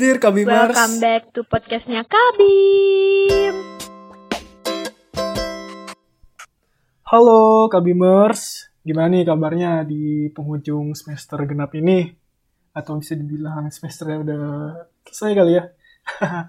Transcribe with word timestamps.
Dear 0.00 0.16
Kabimers. 0.16 0.72
Welcome 0.72 0.96
back 0.96 1.28
to 1.36 1.44
podcastnya 1.44 2.08
Kabim. 2.08 3.52
Halo 7.04 7.68
Kabimers. 7.68 8.72
Gimana 8.80 9.12
nih 9.12 9.28
kabarnya 9.28 9.84
di 9.84 10.32
penghujung 10.32 10.96
semester 10.96 11.44
genap 11.44 11.76
ini? 11.76 12.16
Atau 12.72 12.96
bisa 12.96 13.12
dibilang 13.12 13.68
semesternya 13.68 14.24
udah 14.24 14.44
selesai 15.04 15.36
kali 15.36 15.52
ya? 15.60 15.68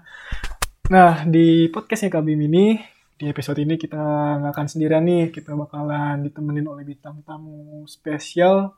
nah, 0.96 1.28
di 1.28 1.68
podcastnya 1.68 2.08
Kabim 2.08 2.40
ini, 2.40 2.80
di 3.20 3.28
episode 3.28 3.60
ini 3.60 3.76
kita 3.76 4.00
nggak 4.40 4.52
akan 4.56 4.64
sendirian 4.64 5.04
nih. 5.04 5.28
Kita 5.28 5.52
bakalan 5.52 6.24
ditemenin 6.24 6.72
oleh 6.72 6.88
bintang 6.88 7.20
tamu 7.20 7.84
spesial. 7.84 8.72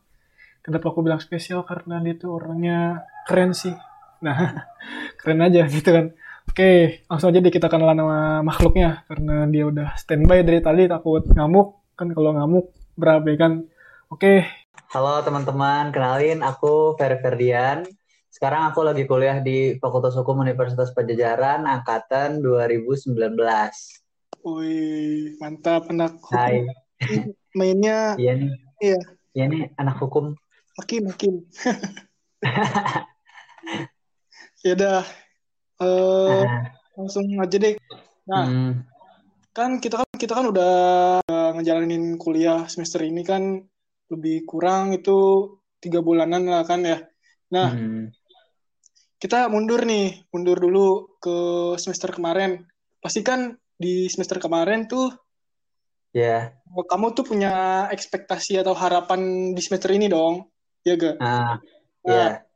Kenapa 0.66 0.90
aku 0.90 1.06
bilang 1.06 1.22
spesial? 1.22 1.62
Karena 1.62 2.02
dia 2.02 2.18
tuh 2.18 2.42
orangnya 2.42 3.06
keren 3.22 3.54
sih. 3.54 3.93
Nah, 4.24 4.64
keren 5.20 5.44
aja 5.44 5.68
gitu 5.68 5.90
kan. 5.92 6.16
Oke, 6.48 7.04
langsung 7.08 7.32
aja 7.32 7.44
deh 7.44 7.52
kita 7.52 7.68
kenalan 7.68 8.00
sama 8.00 8.18
makhluknya. 8.40 9.04
Karena 9.04 9.44
dia 9.52 9.68
udah 9.68 9.88
standby 10.00 10.40
dari 10.40 10.64
tadi 10.64 10.88
takut 10.88 11.28
ngamuk. 11.28 11.92
Kan 11.92 12.16
kalau 12.16 12.32
ngamuk 12.32 12.72
berabe 12.96 13.36
kan. 13.36 13.68
Oke, 14.08 14.48
Halo 14.94 15.26
teman-teman, 15.26 15.90
kenalin 15.90 16.38
aku 16.46 16.94
Ferry 16.94 17.18
Ferdian. 17.18 17.82
Sekarang 18.30 18.70
aku 18.70 18.86
lagi 18.86 19.10
kuliah 19.10 19.42
di 19.42 19.74
Fakultas 19.82 20.14
Hukum 20.14 20.38
Universitas 20.38 20.94
Pajajaran 20.94 21.66
angkatan 21.66 22.38
2019. 22.38 23.10
wih 24.46 25.34
mantap 25.42 25.90
anak 25.90 26.14
hukum. 26.22 26.38
Hai, 26.38 26.62
Mainnya 27.58 28.14
iya 28.22 28.38
nih. 28.38 28.54
Iya. 28.78 28.98
Iya 29.34 29.44
nih 29.50 29.62
anak 29.82 29.98
hukum. 29.98 30.38
makin 30.78 31.10
makin. 31.10 31.42
ya 34.64 34.72
udah, 34.72 35.00
eh, 35.84 36.42
Ah, 36.48 36.64
langsung 36.96 37.26
aja 37.36 37.56
deh. 37.60 37.74
Nah, 38.24 38.44
hmm, 38.48 38.72
kan 39.52 39.70
kita 39.78 40.00
kan 40.00 40.08
kita 40.16 40.32
kan 40.32 40.46
udah 40.48 40.74
eh, 41.20 41.50
ngejalanin 41.60 42.16
kuliah 42.16 42.64
semester 42.66 43.04
ini 43.04 43.20
kan 43.20 43.60
lebih 44.08 44.48
kurang 44.48 44.96
itu 44.96 45.52
tiga 45.84 46.00
bulanan 46.00 46.48
lah 46.48 46.64
kan 46.64 46.80
ya. 46.80 47.04
Nah, 47.52 47.68
hmm. 47.76 48.08
kita 49.20 49.52
mundur 49.52 49.84
nih, 49.84 50.24
mundur 50.32 50.56
dulu 50.56 51.20
ke 51.20 51.36
semester 51.76 52.16
kemarin. 52.16 52.64
Pasti 53.04 53.20
kan 53.20 53.52
di 53.76 54.08
semester 54.08 54.40
kemarin 54.40 54.88
tuh 54.88 55.12
Ya, 56.14 56.54
kamu 56.70 57.10
tuh 57.10 57.26
punya 57.26 57.50
ekspektasi 57.90 58.62
atau 58.62 58.70
harapan 58.70 59.50
di 59.50 59.58
semester 59.58 59.90
ini 59.90 60.06
dong, 60.06 60.46
ya 60.86 60.94
gak? 60.94 61.18
ah, 61.18 61.58
Nah, 62.06 62.38
ya. 62.38 62.46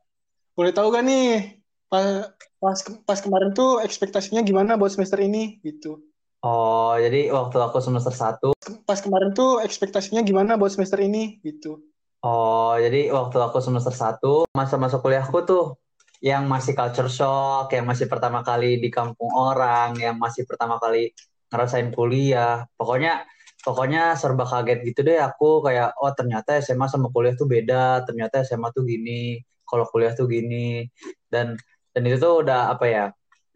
boleh 0.55 0.71
tahu 0.71 0.95
gak 0.95 1.03
nih 1.03 1.58
pas 1.89 2.31
pas, 2.61 2.77
pas 3.07 3.19
kemarin 3.19 3.51
tuh 3.51 3.81
ekspektasinya 3.81 4.41
gimana 4.45 4.77
buat 4.79 4.93
semester 4.93 5.19
ini 5.19 5.57
gitu? 5.65 6.05
Oh, 6.39 6.95
jadi 6.95 7.35
waktu 7.35 7.57
aku 7.59 7.83
semester 7.83 8.15
1, 8.15 8.55
Pas 8.87 8.99
kemarin 9.03 9.35
tuh 9.35 9.59
ekspektasinya 9.59 10.23
gimana 10.23 10.55
buat 10.55 10.71
semester 10.71 10.99
ini 11.03 11.41
gitu? 11.43 11.83
oh, 12.23 12.75
jadi 12.79 13.11
waktu 13.11 13.37
aku 13.39 13.59
semester 13.63 13.91
1, 13.91 14.47
masa-masa 14.55 14.99
kuliahku 15.03 15.39
tuh 15.47 15.79
yang 16.19 16.47
masih 16.51 16.75
culture 16.75 17.07
shock, 17.11 17.71
yang 17.71 17.87
masih 17.87 18.07
pertama 18.11 18.43
kali 18.43 18.79
di 18.83 18.91
kampung 18.91 19.31
orang, 19.35 19.95
yang 19.99 20.19
masih 20.19 20.43
pertama 20.43 20.75
kali 20.79 21.15
ngerasain 21.51 21.91
kuliah. 21.95 22.67
Pokoknya 22.75 23.23
pokoknya 23.63 24.15
serba 24.19 24.47
kaget 24.47 24.79
gitu 24.87 24.99
deh 25.03 25.19
aku 25.19 25.63
kayak 25.63 25.95
oh 25.99 26.11
ternyata 26.15 26.59
SMA 26.63 26.87
sama 26.91 27.07
kuliah 27.11 27.35
tuh 27.39 27.47
beda, 27.47 28.03
ternyata 28.07 28.43
SMA 28.43 28.67
tuh 28.75 28.83
gini, 28.83 29.39
kalau 29.63 29.87
kuliah 29.87 30.11
tuh 30.15 30.27
gini. 30.27 30.87
Dan 31.31 31.55
dan 31.93 32.01
itu 32.07 32.17
tuh 32.21 32.45
udah 32.45 32.73
apa 32.73 32.85
ya? 32.87 33.05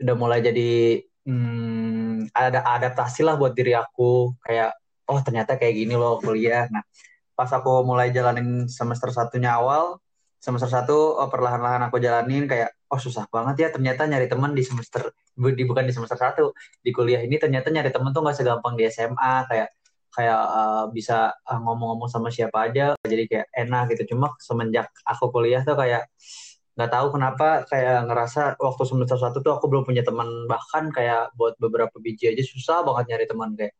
Udah 0.01 0.15
mulai 0.17 0.39
jadi 0.43 1.01
hmm, 1.27 2.33
ada 2.33 2.59
adaptasi 2.65 3.21
lah 3.25 3.35
buat 3.39 3.53
diri 3.53 3.73
aku 3.77 4.35
kayak 4.43 4.73
oh 5.09 5.19
ternyata 5.21 5.59
kayak 5.59 5.73
gini 5.77 5.93
loh 5.95 6.19
kuliah. 6.23 6.65
Nah, 6.71 6.83
pas 7.37 7.49
aku 7.53 7.83
mulai 7.85 8.09
jalanin 8.15 8.65
semester 8.69 9.09
satunya 9.13 9.57
awal, 9.57 10.03
semester 10.43 10.67
satu 10.67 11.23
oh, 11.23 11.29
perlahan-lahan 11.31 11.87
aku 11.87 12.03
jalanin 12.03 12.43
kayak 12.51 12.75
oh 12.91 12.99
susah 12.99 13.23
banget 13.31 13.55
ya 13.63 13.67
ternyata 13.71 14.03
nyari 14.03 14.27
teman 14.27 14.51
di 14.51 14.59
semester 14.67 15.15
di 15.33 15.63
bukan 15.63 15.87
di 15.87 15.93
semester 15.95 16.19
satu 16.19 16.51
di 16.83 16.91
kuliah 16.91 17.23
ini 17.23 17.39
ternyata 17.39 17.71
nyari 17.71 17.89
teman 17.95 18.11
tuh 18.11 18.21
nggak 18.21 18.37
segampang 18.37 18.75
di 18.75 18.85
SMA 18.91 19.47
kayak 19.47 19.71
kayak 20.13 20.41
uh, 20.45 20.85
bisa 20.93 21.33
uh, 21.47 21.59
ngomong-ngomong 21.63 22.11
sama 22.11 22.29
siapa 22.29 22.69
aja 22.69 22.93
jadi 23.01 23.23
kayak 23.25 23.47
enak 23.55 23.95
gitu 23.95 24.13
cuma 24.13 24.35
semenjak 24.37 24.91
aku 25.07 25.31
kuliah 25.33 25.63
tuh 25.65 25.79
kayak 25.79 26.05
nggak 26.75 26.89
tahu 26.93 27.07
kenapa 27.15 27.45
kayak 27.69 27.97
ngerasa 28.09 28.39
waktu 28.57 28.83
semester 28.89 29.17
satu 29.21 29.37
tuh 29.45 29.53
aku 29.57 29.65
belum 29.71 29.83
punya 29.89 30.01
teman. 30.07 30.27
Bahkan 30.51 30.83
kayak 30.95 31.21
buat 31.37 31.53
beberapa 31.63 31.95
biji 32.01 32.33
aja 32.33 32.43
susah 32.53 32.77
banget 32.87 33.05
nyari 33.13 33.25
teman. 33.31 33.49
Kayak 33.59 33.73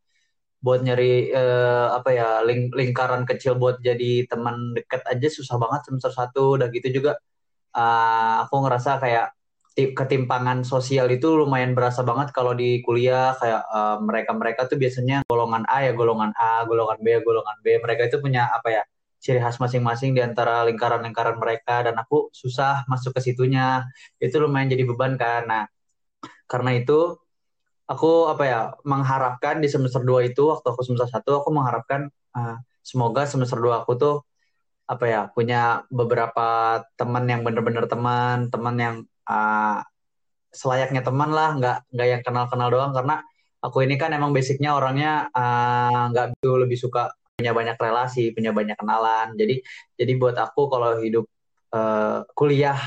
buat 0.65 0.79
nyari 0.85 1.31
eh, 1.33 1.87
apa 1.97 2.09
ya 2.15 2.27
ling- 2.47 2.73
lingkaran 2.73 3.23
kecil 3.29 3.53
buat 3.61 3.77
jadi 3.83 4.25
teman 4.31 4.75
deket 4.77 5.01
aja 5.11 5.27
susah 5.37 5.57
banget 5.63 5.81
semester 5.89 6.11
satu. 6.13 6.57
Udah 6.59 6.67
gitu 6.75 6.87
juga 7.03 7.11
eh, 7.77 8.33
aku 8.43 8.55
ngerasa 8.65 8.91
kayak 9.03 9.25
ti- 9.77 9.93
ketimpangan 9.97 10.59
sosial 10.67 11.07
itu 11.15 11.27
lumayan 11.41 11.73
berasa 11.77 12.01
banget 12.09 12.29
kalau 12.37 12.53
di 12.57 12.81
kuliah. 12.85 13.33
Kayak 13.41 13.61
eh, 13.75 13.97
mereka-mereka 14.07 14.61
tuh 14.71 14.77
biasanya 14.83 15.15
golongan 15.29 15.63
A 15.71 15.77
ya 15.87 15.91
golongan 15.97 16.31
A, 16.37 16.65
golongan 16.69 16.97
B 17.03 17.07
ya 17.15 17.19
golongan 17.27 17.57
B. 17.63 17.67
Mereka 17.83 18.01
itu 18.09 18.17
punya 18.23 18.49
apa 18.53 18.69
ya 18.77 18.83
ciri 19.23 19.39
khas 19.39 19.57
masing-masing 19.63 20.11
di 20.17 20.21
antara 20.27 20.67
lingkaran-lingkaran 20.67 21.39
mereka 21.39 21.87
dan 21.87 21.95
aku 21.95 22.27
susah 22.35 22.83
masuk 22.91 23.15
ke 23.15 23.21
situnya. 23.23 23.87
Itu 24.19 24.43
lumayan 24.43 24.67
jadi 24.73 24.83
beban 24.83 25.15
kan. 25.15 25.47
Nah, 25.47 25.63
karena 26.51 26.71
itu 26.75 27.15
aku 27.87 28.07
apa 28.31 28.43
ya 28.51 28.59
mengharapkan 28.83 29.55
di 29.63 29.67
semester 29.71 30.01
2 30.03 30.27
itu 30.27 30.41
waktu 30.51 30.67
aku 30.71 30.81
semester 30.83 31.09
1 31.09 31.29
aku 31.39 31.49
mengharapkan 31.55 32.11
eh, 32.35 32.57
semoga 32.83 33.23
semester 33.27 33.59
2 33.63 33.83
aku 33.83 33.91
tuh 34.03 34.15
apa 34.93 35.05
ya 35.07 35.21
punya 35.35 35.87
beberapa 35.87 36.79
teman 36.99 37.23
yang 37.31 37.41
bener-bener 37.47 37.85
teman, 37.87 38.51
teman 38.53 38.75
yang 38.79 38.95
eh, 39.31 39.79
selayaknya 40.53 41.01
teman 41.07 41.29
lah, 41.33 41.49
nggak 41.57 41.77
nggak 41.93 42.07
yang 42.11 42.21
kenal-kenal 42.27 42.69
doang 42.75 42.91
karena 42.97 43.23
aku 43.63 43.77
ini 43.87 43.95
kan 44.01 44.11
emang 44.17 44.31
basicnya 44.35 44.75
orangnya 44.77 45.31
eh, 45.31 46.01
nggak 46.11 46.25
begitu 46.35 46.51
lebih 46.63 46.77
suka 46.79 47.11
punya 47.43 47.51
banyak 47.59 47.75
relasi, 47.75 48.31
punya 48.31 48.55
banyak 48.55 48.79
kenalan. 48.79 49.35
Jadi 49.35 49.59
jadi 49.99 50.11
buat 50.15 50.39
aku 50.39 50.71
kalau 50.71 51.03
hidup 51.03 51.27
eh, 51.75 52.19
kuliah 52.31 52.79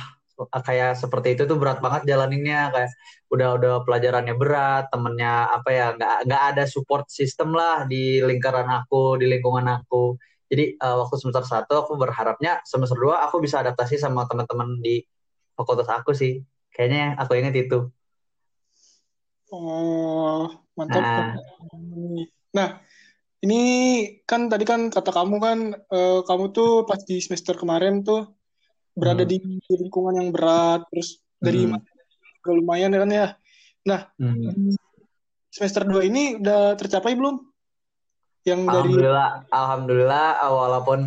kayak 0.67 0.97
seperti 0.97 1.37
itu 1.37 1.45
tuh 1.45 1.61
berat 1.61 1.85
banget 1.85 2.09
jalaninnya. 2.09 2.73
Kayak 2.73 2.91
udah 3.29 3.49
udah 3.61 3.75
pelajarannya 3.85 4.35
berat 4.41 4.89
temennya 4.89 5.53
apa 5.53 5.69
ya 5.69 5.87
nggak 5.93 6.17
nggak 6.25 6.43
ada 6.57 6.65
support 6.65 7.05
system 7.13 7.53
lah 7.53 7.85
di 7.85 8.25
lingkaran 8.25 8.65
aku 8.73 9.21
di 9.21 9.29
lingkungan 9.29 9.69
aku. 9.69 10.17
Jadi 10.49 10.65
eh, 10.81 10.97
waktu 10.97 11.17
semester 11.21 11.45
satu 11.45 11.75
aku 11.85 11.93
berharapnya 12.01 12.65
semester 12.65 12.97
2 12.97 13.29
aku 13.29 13.45
bisa 13.45 13.61
adaptasi 13.61 14.01
sama 14.01 14.25
teman-teman 14.25 14.81
di 14.81 15.05
fakultas 15.53 15.93
aku 15.93 16.17
sih. 16.17 16.41
Kayaknya 16.73 17.21
aku 17.21 17.37
ingat 17.37 17.53
itu. 17.61 17.93
Oh, 19.53 20.49
mantap. 20.75 21.05
nah. 21.05 21.37
Nah, 22.57 22.81
ini 23.45 23.61
kan 24.25 24.49
tadi 24.49 24.65
kan 24.65 24.89
kata 24.89 25.11
kamu 25.13 25.37
kan 25.43 25.59
eh, 25.77 26.21
kamu 26.25 26.45
tuh 26.57 26.89
pas 26.89 27.01
di 27.05 27.21
semester 27.21 27.53
kemarin 27.59 28.01
tuh 28.01 28.37
berada 28.97 29.29
hmm, 29.29 29.31
di 29.31 29.37
lingkungan 29.77 30.17
yang 30.17 30.33
berat, 30.33 30.89
terus 30.89 31.21
dari 31.37 31.69
hmm, 31.69 31.77
juga 32.41 32.51
lumayan 32.57 32.97
kan 32.97 33.11
ya. 33.13 33.29
Nah, 33.85 34.09
hmm. 34.17 34.73
semester 35.53 35.85
2 35.85 36.09
ini 36.09 36.41
udah 36.41 36.81
tercapai 36.81 37.13
belum? 37.13 37.37
Yang 38.49 38.61
dari 38.65 38.89
Alhamdulillah, 38.89 39.31
alhamdulillah 39.53 40.29
uh, 40.41 40.53
walaupun 40.55 40.99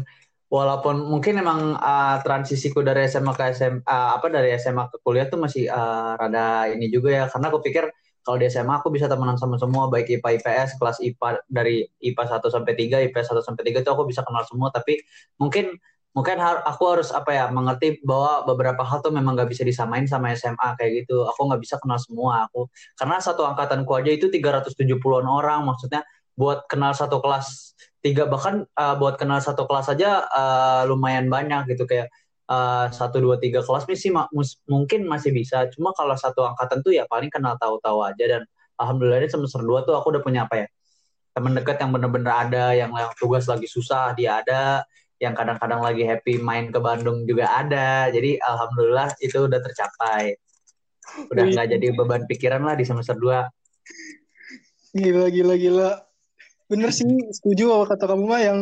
walaupun 0.49 0.95
mungkin 1.07 1.41
emang 1.41 1.77
uh, 1.77 2.21
transisiku 2.21 2.85
dari 2.85 3.09
SMA 3.09 3.33
ke 3.33 3.53
SMA 3.57 3.85
apa 3.85 4.27
dari 4.29 4.53
SMA 4.57 4.89
ke 4.89 4.97
kuliah 5.01 5.29
tuh 5.29 5.39
masih 5.41 5.69
uh, 5.69 6.17
rada 6.17 6.69
ini 6.69 6.89
juga 6.89 7.09
ya 7.13 7.25
karena 7.29 7.53
aku 7.53 7.61
pikir 7.61 7.85
kalau 8.25 8.37
di 8.37 8.45
SMA 8.51 8.83
aku 8.83 8.91
bisa 8.93 9.07
temenan 9.07 9.39
sama 9.39 9.55
semua 9.57 9.87
baik 9.87 10.19
IPA 10.19 10.29
IPS 10.39 10.69
kelas 10.79 10.97
IPA 11.01 11.29
dari 11.47 11.87
IPA 12.03 12.39
1 12.39 12.47
sampai 12.51 12.73
3 12.75 12.97
IPS 13.09 13.27
1 13.33 13.41
sampai 13.45 13.63
3 13.67 13.81
itu 13.83 13.89
aku 13.91 14.03
bisa 14.05 14.21
kenal 14.27 14.43
semua. 14.45 14.69
Tapi 14.69 14.99
mungkin 15.39 15.75
mungkin 16.11 16.35
har- 16.41 16.65
aku 16.65 16.83
harus 16.89 17.09
apa 17.13 17.31
ya 17.31 17.45
mengerti 17.53 18.01
bahwa 18.01 18.43
beberapa 18.49 18.81
hal 18.83 18.99
tuh 19.05 19.13
memang 19.13 19.37
nggak 19.37 19.49
bisa 19.53 19.63
disamain 19.63 20.05
sama 20.09 20.33
SMA 20.35 20.75
kayak 20.77 21.05
gitu. 21.05 21.25
Aku 21.31 21.47
nggak 21.47 21.61
bisa 21.63 21.75
kenal 21.81 21.97
semua. 22.01 22.45
Aku 22.49 22.67
karena 22.99 23.17
satu 23.23 23.45
angkatanku 23.47 23.91
aja 23.95 24.11
itu 24.11 24.27
370-an 24.27 25.25
orang. 25.29 25.63
Maksudnya 25.69 26.03
buat 26.35 26.65
kenal 26.71 26.95
satu 26.95 27.19
kelas 27.23 27.75
tiga 27.99 28.23
bahkan 28.31 28.63
uh, 28.79 28.95
buat 28.95 29.19
kenal 29.19 29.43
satu 29.43 29.67
kelas 29.67 29.91
aja 29.91 30.23
uh, 30.27 30.81
lumayan 30.89 31.27
banyak 31.31 31.71
gitu. 31.75 31.83
Kayak 31.89 32.11
satu 32.89 33.21
dua 33.21 33.37
tiga 33.37 33.61
kelas 33.61 33.85
sih 33.93 34.09
ma- 34.09 34.29
mus- 34.33 34.57
mungkin 34.65 35.05
masih 35.05 35.29
bisa. 35.29 35.69
Cuma 35.69 35.93
kalau 35.93 36.17
satu 36.17 36.41
angkatan 36.49 36.81
tuh 36.81 36.97
ya 36.97 37.05
paling 37.05 37.29
kenal 37.29 37.53
tahu-tahu 37.61 38.01
aja. 38.01 38.25
Dan 38.25 38.41
alhamdulillah 38.81 39.21
ini 39.21 39.29
semester 39.29 39.61
2 39.61 39.85
tuh 39.85 39.93
aku 39.93 40.17
udah 40.17 40.23
punya 40.25 40.49
apa 40.49 40.65
ya 40.65 40.67
teman 41.29 41.53
dekat 41.53 41.77
yang 41.77 41.93
bener-bener 41.93 42.33
ada 42.33 42.73
yang, 42.73 42.89
yang 42.89 43.13
tugas 43.21 43.45
lagi 43.45 43.69
susah 43.69 44.17
dia 44.17 44.41
ada. 44.41 44.81
Yang 45.21 45.33
kadang-kadang 45.35 45.81
lagi 45.83 46.03
happy 46.07 46.41
main 46.41 46.73
ke 46.73 46.79
Bandung 46.81 47.27
juga 47.29 47.53
ada. 47.53 48.09
Jadi 48.09 48.41
alhamdulillah 48.41 49.13
itu 49.21 49.45
udah 49.45 49.59
tercapai. 49.61 50.33
Udah 51.29 51.43
nggak 51.53 51.67
jadi 51.77 51.87
beban 51.93 52.25
pikiran 52.25 52.65
lah 52.65 52.73
di 52.73 52.85
semester 52.85 53.13
2 53.13 53.45
Gila, 54.89 55.29
gila, 55.29 55.53
gila. 55.53 55.91
Bener 56.65 56.89
sih, 56.89 57.05
setuju 57.29 57.69
sama 57.69 57.85
kata 57.85 58.09
kamu 58.09 58.25
mah 58.25 58.41
yang 58.41 58.59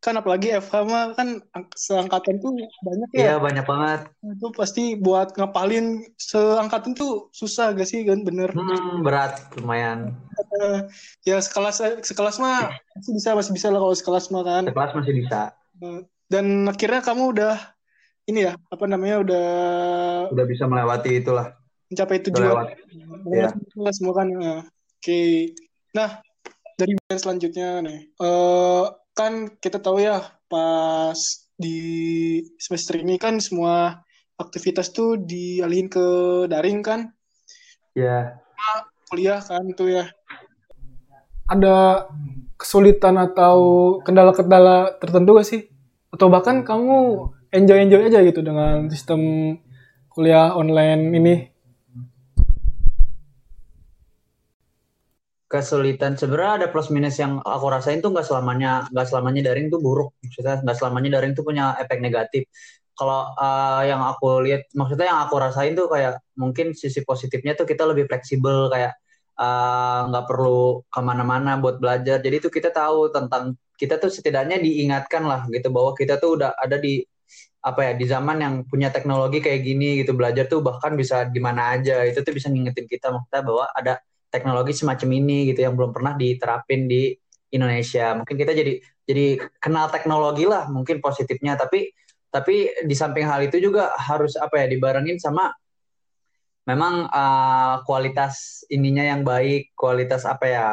kan 0.00 0.16
apalagi 0.16 0.48
FH 0.56 0.74
mah 0.82 1.12
kan 1.12 1.28
ang- 1.52 1.68
seangkatan 1.70 2.40
tuh 2.40 2.56
banyak 2.80 3.08
ya. 3.12 3.20
iya 3.20 3.34
banyak 3.36 3.64
banget 3.64 4.00
Itu 4.20 4.48
pasti 4.50 4.96
buat 4.96 5.32
ngapalin 5.32 6.08
seangkatan 6.16 6.92
tuh 6.92 7.28
susah 7.30 7.72
gak 7.72 7.84
sih 7.84 8.00
kan 8.02 8.20
bener. 8.20 8.48
hmm, 8.50 9.00
berat 9.00 9.36
lumayan 9.54 10.16
Eh, 10.40 10.78
ya 11.22 11.36
sekelas 11.36 12.00
sekelas 12.00 12.40
mah 12.40 12.72
masih 12.96 13.12
bisa 13.12 13.30
masih 13.36 13.52
bisa 13.52 13.68
lah 13.68 13.78
kalau 13.78 13.92
sekelas 13.92 14.26
mah 14.28 14.42
kan. 14.42 14.64
sekelas 14.66 14.92
masih 14.94 15.12
bisa 15.14 15.52
Eh, 15.78 16.00
Dan 16.26 16.64
akhirnya 16.64 17.00
kamu 17.00 17.36
udah 17.36 17.54
ini 18.24 18.46
ya 18.46 18.52
apa 18.66 18.84
namanya 18.86 19.20
udah 19.20 19.46
udah 20.30 20.46
bisa 20.46 20.64
melewati 20.64 21.18
itulah 21.18 21.52
mencapai 21.90 22.22
tujuan. 22.22 22.70
Iya. 23.26 23.50
Semua 23.90 24.14
kan. 24.14 24.28
Oke. 24.96 25.50
Nah, 25.90 26.22
dari 26.72 26.94
selanjutnya 27.10 27.82
nih. 27.82 27.98
eh 28.14 28.84
kan 29.20 29.52
kita 29.60 29.76
tahu 29.76 30.00
ya 30.00 30.24
pas 30.48 31.20
di 31.60 31.76
semester 32.56 32.96
ini 32.96 33.20
kan 33.20 33.36
semua 33.36 34.00
aktivitas 34.40 34.96
tuh 34.96 35.20
dialihin 35.20 35.92
ke 35.92 36.06
daring 36.48 36.80
kan. 36.80 37.12
ya 37.92 38.40
Kuliah 39.12 39.44
kan 39.44 39.68
tuh 39.76 39.92
ya. 39.92 40.08
Ada 41.52 42.08
kesulitan 42.56 43.20
atau 43.20 43.56
kendala-kendala 44.00 44.96
tertentu 44.96 45.36
gak 45.36 45.48
sih? 45.48 45.68
Atau 46.08 46.32
bahkan 46.32 46.64
kamu 46.64 47.28
enjoy-enjoy 47.52 48.08
aja 48.08 48.24
gitu 48.24 48.40
dengan 48.40 48.88
sistem 48.88 49.20
kuliah 50.08 50.56
online 50.56 51.02
ini? 51.12 51.34
Kesulitan. 55.50 56.14
Sebenarnya 56.14 56.52
ada 56.64 56.66
plus 56.70 56.88
minus 56.94 57.18
yang 57.18 57.42
aku 57.42 57.66
rasain 57.74 57.98
tuh 57.98 58.14
nggak 58.14 58.22
selamanya 58.22 58.86
nggak 58.94 59.06
selamanya 59.10 59.50
daring 59.50 59.66
tuh 59.66 59.82
buruk. 59.82 60.14
Maksudnya 60.22 60.62
nggak 60.62 60.76
selamanya 60.78 61.18
daring 61.18 61.32
tuh 61.34 61.42
punya 61.42 61.74
efek 61.82 61.98
negatif. 61.98 62.46
Kalau 62.94 63.34
uh, 63.34 63.82
yang 63.82 63.98
aku 64.06 64.46
lihat 64.46 64.70
maksudnya 64.78 65.10
yang 65.10 65.20
aku 65.26 65.34
rasain 65.42 65.74
tuh 65.74 65.90
kayak 65.90 66.22
mungkin 66.38 66.70
sisi 66.78 67.02
positifnya 67.02 67.58
tuh 67.58 67.66
kita 67.66 67.82
lebih 67.82 68.06
fleksibel 68.06 68.70
kayak 68.70 68.94
uh, 69.42 70.06
nggak 70.06 70.24
perlu 70.30 70.86
ke 70.86 71.00
mana-mana 71.02 71.58
buat 71.58 71.82
belajar. 71.82 72.22
Jadi 72.22 72.36
tuh 72.46 72.52
kita 72.54 72.70
tahu 72.70 73.10
tentang 73.10 73.58
kita 73.74 73.98
tuh 73.98 74.12
setidaknya 74.12 74.62
diingatkan 74.62 75.26
lah 75.26 75.50
gitu 75.50 75.72
bahwa 75.74 75.98
kita 75.98 76.22
tuh 76.22 76.38
udah 76.38 76.54
ada 76.54 76.78
di 76.78 77.02
apa 77.60 77.90
ya 77.90 77.92
di 77.98 78.06
zaman 78.08 78.36
yang 78.40 78.54
punya 78.70 78.88
teknologi 78.94 79.42
kayak 79.42 79.66
gini 79.66 79.98
gitu. 80.04 80.14
Belajar 80.14 80.46
tuh 80.46 80.62
bahkan 80.62 80.94
bisa 80.94 81.26
di 81.26 81.40
mana 81.42 81.74
aja. 81.74 82.06
Itu 82.06 82.22
tuh 82.22 82.30
bisa 82.38 82.46
ngingetin 82.52 82.86
kita 82.86 83.10
maksudnya 83.10 83.42
bahwa 83.42 83.66
ada 83.74 83.98
teknologi 84.30 84.72
semacam 84.72 85.08
ini 85.20 85.50
gitu 85.52 85.66
yang 85.66 85.74
belum 85.74 85.90
pernah 85.90 86.14
diterapin 86.14 86.86
di 86.86 87.12
Indonesia. 87.50 88.14
Mungkin 88.14 88.36
kita 88.38 88.54
jadi 88.54 88.78
jadi 89.04 89.26
kenal 89.58 89.90
teknologi 89.90 90.46
lah 90.46 90.70
mungkin 90.70 91.02
positifnya 91.02 91.58
tapi 91.58 91.90
tapi 92.30 92.70
di 92.86 92.94
samping 92.94 93.26
hal 93.26 93.42
itu 93.42 93.58
juga 93.58 93.90
harus 93.98 94.38
apa 94.38 94.62
ya 94.62 94.66
dibarengin 94.70 95.18
sama 95.18 95.50
memang 96.70 97.10
uh, 97.10 97.82
kualitas 97.82 98.62
ininya 98.70 99.02
yang 99.02 99.26
baik, 99.26 99.74
kualitas 99.74 100.22
apa 100.22 100.46
ya 100.46 100.66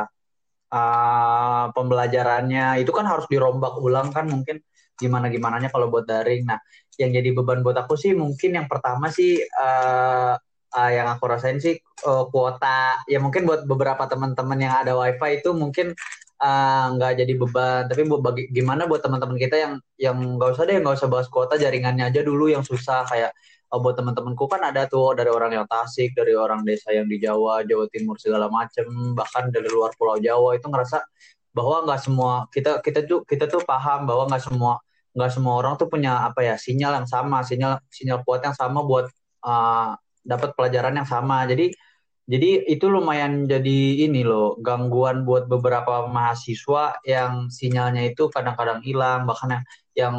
uh, 0.69 1.65
pembelajarannya 1.73 2.85
itu 2.85 2.93
kan 2.93 3.09
harus 3.09 3.25
dirombak 3.25 3.81
ulang 3.81 4.13
kan 4.13 4.29
mungkin 4.29 4.61
gimana 4.97 5.29
gimananya 5.33 5.69
kalau 5.73 5.89
buat 5.89 6.05
daring. 6.05 6.45
Nah, 6.45 6.61
yang 7.01 7.13
jadi 7.13 7.29
beban 7.33 7.61
buat 7.61 7.77
aku 7.77 7.97
sih 7.97 8.13
mungkin 8.13 8.57
yang 8.57 8.67
pertama 8.69 9.09
sih 9.13 9.41
uh, 9.41 10.37
uh, 10.75 10.91
yang 10.91 11.07
aku 11.07 11.23
rasain 11.29 11.61
sih 11.61 11.79
uh, 12.03 12.27
kuota 12.27 12.99
ya 13.07 13.21
mungkin 13.23 13.47
buat 13.47 13.63
beberapa 13.63 14.03
teman-teman 14.09 14.59
yang 14.59 14.73
ada 14.83 14.97
wifi 14.97 15.39
itu 15.39 15.55
mungkin 15.55 15.95
nggak 16.93 17.11
uh, 17.13 17.17
jadi 17.17 17.33
beban. 17.33 17.89
Tapi 17.89 18.01
buat 18.05 18.21
bagi 18.21 18.43
gimana 18.53 18.85
buat 18.85 19.01
teman-teman 19.01 19.37
kita 19.41 19.55
yang 19.57 19.73
yang 19.97 20.17
nggak 20.37 20.53
usah 20.53 20.63
deh 20.69 20.77
nggak 20.77 20.95
usah 21.01 21.09
bahas 21.09 21.27
kuota 21.31 21.57
jaringannya 21.57 22.05
aja 22.09 22.21
dulu 22.21 22.49
yang 22.51 22.61
susah. 22.61 23.09
Kayak 23.09 23.33
uh, 23.73 23.79
buat 23.81 23.97
teman-temanku 23.97 24.45
kan 24.45 24.61
ada 24.61 24.85
tuh 24.85 25.17
dari 25.17 25.33
orang 25.33 25.57
yang 25.57 25.65
Tasik 25.65 26.13
dari 26.13 26.37
orang 26.37 26.61
desa 26.61 26.93
yang 26.93 27.09
di 27.09 27.17
Jawa 27.17 27.65
Jawa 27.65 27.89
Timur 27.89 28.21
segala 28.21 28.47
macem. 28.53 28.85
Bahkan 29.17 29.49
dari 29.49 29.69
luar 29.71 29.97
Pulau 29.97 30.21
Jawa 30.21 30.53
itu 30.53 30.67
ngerasa 30.69 31.01
bahwa 31.57 31.89
nggak 31.89 32.01
semua 32.05 32.45
kita 32.53 32.85
kita 32.85 33.01
tuh 33.09 33.25
kita 33.25 33.49
tuh 33.49 33.65
paham 33.65 34.05
bahwa 34.05 34.29
nggak 34.29 34.45
semua 34.45 34.77
nggak 35.17 35.31
semua 35.33 35.53
orang 35.57 35.73
tuh 35.81 35.89
punya 35.89 36.21
apa 36.21 36.45
ya 36.45 36.53
sinyal 36.53 37.01
yang 37.01 37.07
sama 37.09 37.41
sinyal 37.41 37.81
sinyal 37.89 38.21
kuat 38.21 38.45
yang 38.45 38.53
sama 38.53 38.85
buat 38.85 39.09
uh, 39.41 39.97
dapat 40.27 40.51
pelajaran 40.59 40.99
yang 40.99 41.07
sama. 41.07 41.47
Jadi 41.47 41.71
jadi 42.27 42.67
itu 42.67 42.91
lumayan 42.91 43.47
jadi 43.47 44.03
ini 44.03 44.27
loh 44.27 44.59
gangguan 44.59 45.23
buat 45.23 45.47
beberapa 45.47 46.11
mahasiswa 46.11 46.99
yang 47.07 47.47
sinyalnya 47.47 48.03
itu 48.11 48.27
kadang-kadang 48.27 48.83
hilang 48.83 49.23
bahkan 49.23 49.55
yang, 49.55 49.63
yang 49.95 50.15